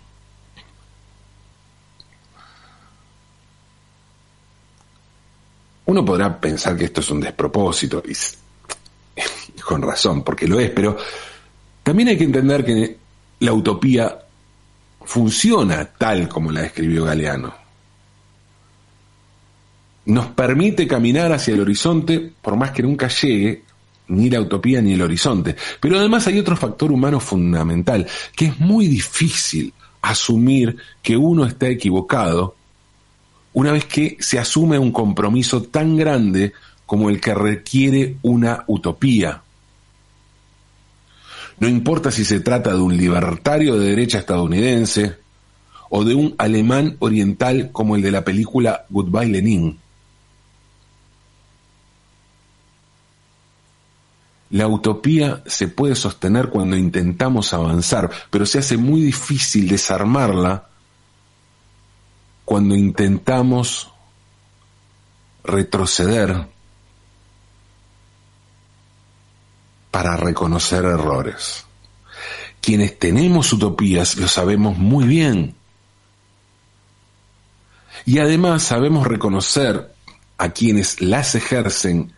Uno 5.87 6.05
podrá 6.05 6.41
pensar 6.41 6.77
que 6.77 6.87
esto 6.87 7.01
es 7.01 7.09
un 7.13 7.21
despropósito, 7.21 8.03
y 8.09 9.61
con 9.63 9.83
razón, 9.83 10.25
porque 10.25 10.49
lo 10.49 10.59
es, 10.59 10.71
pero 10.71 10.97
también 11.85 12.09
hay 12.09 12.19
que 12.19 12.25
entender 12.25 12.65
que 12.65 12.99
la 13.39 13.53
utopía 13.53 14.22
funciona 15.05 15.85
tal 15.85 16.29
como 16.29 16.51
la 16.51 16.65
escribió 16.65 17.05
Galeano. 17.05 17.55
Nos 20.05 20.27
permite 20.29 20.87
caminar 20.89 21.33
hacia 21.33 21.55
el 21.55 21.61
horizonte 21.61 22.33
por 22.41 22.57
más 22.57 22.73
que 22.73 22.83
nunca 22.83 23.09
llegue 23.09 23.63
ni 24.09 24.29
la 24.29 24.41
utopía 24.41 24.83
ni 24.83 24.95
el 24.95 25.03
horizonte. 25.03 25.57
Pero 25.81 25.99
además 25.99 26.27
hay 26.27 26.39
otro 26.39 26.57
factor 26.57 26.93
humano 26.93 27.21
fundamental, 27.21 28.07
que 28.35 28.47
es 28.47 28.59
muy 28.59 28.89
difícil 28.89 29.73
asumir 30.03 30.77
que 31.03 31.17
uno 31.17 31.47
está 31.47 31.69
equivocado 31.69 32.57
una 33.55 33.73
vez 33.73 33.85
que 33.85 34.17
se 34.21 34.39
asume 34.39 34.79
un 34.79 34.93
compromiso 34.93 35.63
tan 35.63 35.97
grande 35.97 36.53
como 36.87 37.11
el 37.11 37.21
que 37.21 37.35
requiere 37.35 38.17
una 38.23 38.65
utopía. 38.67 39.43
No 41.59 41.69
importa 41.69 42.11
si 42.11 42.25
se 42.25 42.41
trata 42.41 42.71
de 42.73 42.81
un 42.81 42.97
libertario 42.97 43.79
de 43.79 43.91
derecha 43.91 44.19
estadounidense 44.19 45.17
o 45.91 46.05
de 46.05 46.15
un 46.15 46.35
alemán 46.39 46.97
oriental 47.01 47.71
como 47.73 47.97
el 47.97 48.03
de 48.03 48.11
la 48.11 48.25
película 48.25 48.87
Goodbye 48.89 49.29
Lenin. 49.29 49.79
La 54.51 54.69
utopía 54.69 55.43
se 55.47 55.69
puede 55.69 55.95
sostener 55.95 56.49
cuando 56.49 56.77
intentamos 56.77 57.55
avanzar, 57.55 58.11
pero 58.31 58.45
se 58.45 58.59
hace 58.59 58.77
muy 58.77 59.01
difícil 59.01 59.69
desarmarla 59.69 60.69
cuando 62.45 62.75
intentamos 62.75 63.91
retroceder 65.45 66.52
para 69.93 70.17
reconocer 70.17 70.85
errores. 70.85 71.65
Quienes 72.61 72.99
tenemos 72.99 73.53
utopías 73.53 74.17
lo 74.17 74.27
sabemos 74.27 74.77
muy 74.77 75.05
bien. 75.05 75.55
Y 78.05 78.19
además 78.19 78.65
sabemos 78.65 79.07
reconocer 79.07 79.95
a 80.39 80.49
quienes 80.49 81.01
las 81.01 81.37
ejercen 81.37 82.13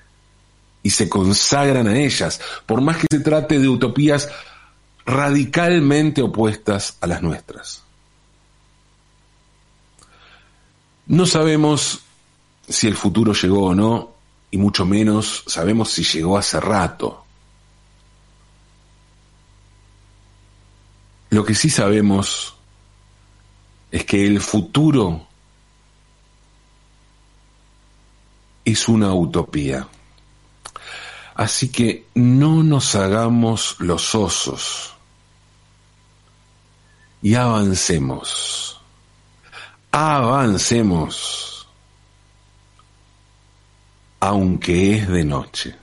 y 0.82 0.90
se 0.90 1.08
consagran 1.08 1.88
a 1.88 1.98
ellas, 1.98 2.40
por 2.64 2.80
más 2.80 2.98
que 2.98 3.06
se 3.10 3.20
trate 3.20 3.58
de 3.58 3.68
utopías 3.68 4.30
radicalmente 5.04 6.22
opuestas 6.22 6.96
a 7.00 7.06
las 7.06 7.22
nuestras. 7.22 7.82
No 11.06 11.26
sabemos 11.26 12.00
si 12.68 12.86
el 12.86 12.96
futuro 12.96 13.32
llegó 13.32 13.64
o 13.66 13.74
no, 13.74 14.14
y 14.50 14.58
mucho 14.58 14.86
menos 14.86 15.42
sabemos 15.46 15.90
si 15.90 16.04
llegó 16.04 16.38
hace 16.38 16.60
rato. 16.60 17.23
Lo 21.34 21.44
que 21.44 21.56
sí 21.56 21.68
sabemos 21.68 22.54
es 23.90 24.04
que 24.04 24.24
el 24.24 24.40
futuro 24.40 25.26
es 28.64 28.86
una 28.86 29.12
utopía. 29.12 29.88
Así 31.34 31.72
que 31.72 32.06
no 32.14 32.62
nos 32.62 32.94
hagamos 32.94 33.74
los 33.80 34.14
osos 34.14 34.94
y 37.20 37.34
avancemos. 37.34 38.80
Avancemos, 39.90 41.66
aunque 44.20 44.98
es 44.98 45.08
de 45.08 45.24
noche. 45.24 45.74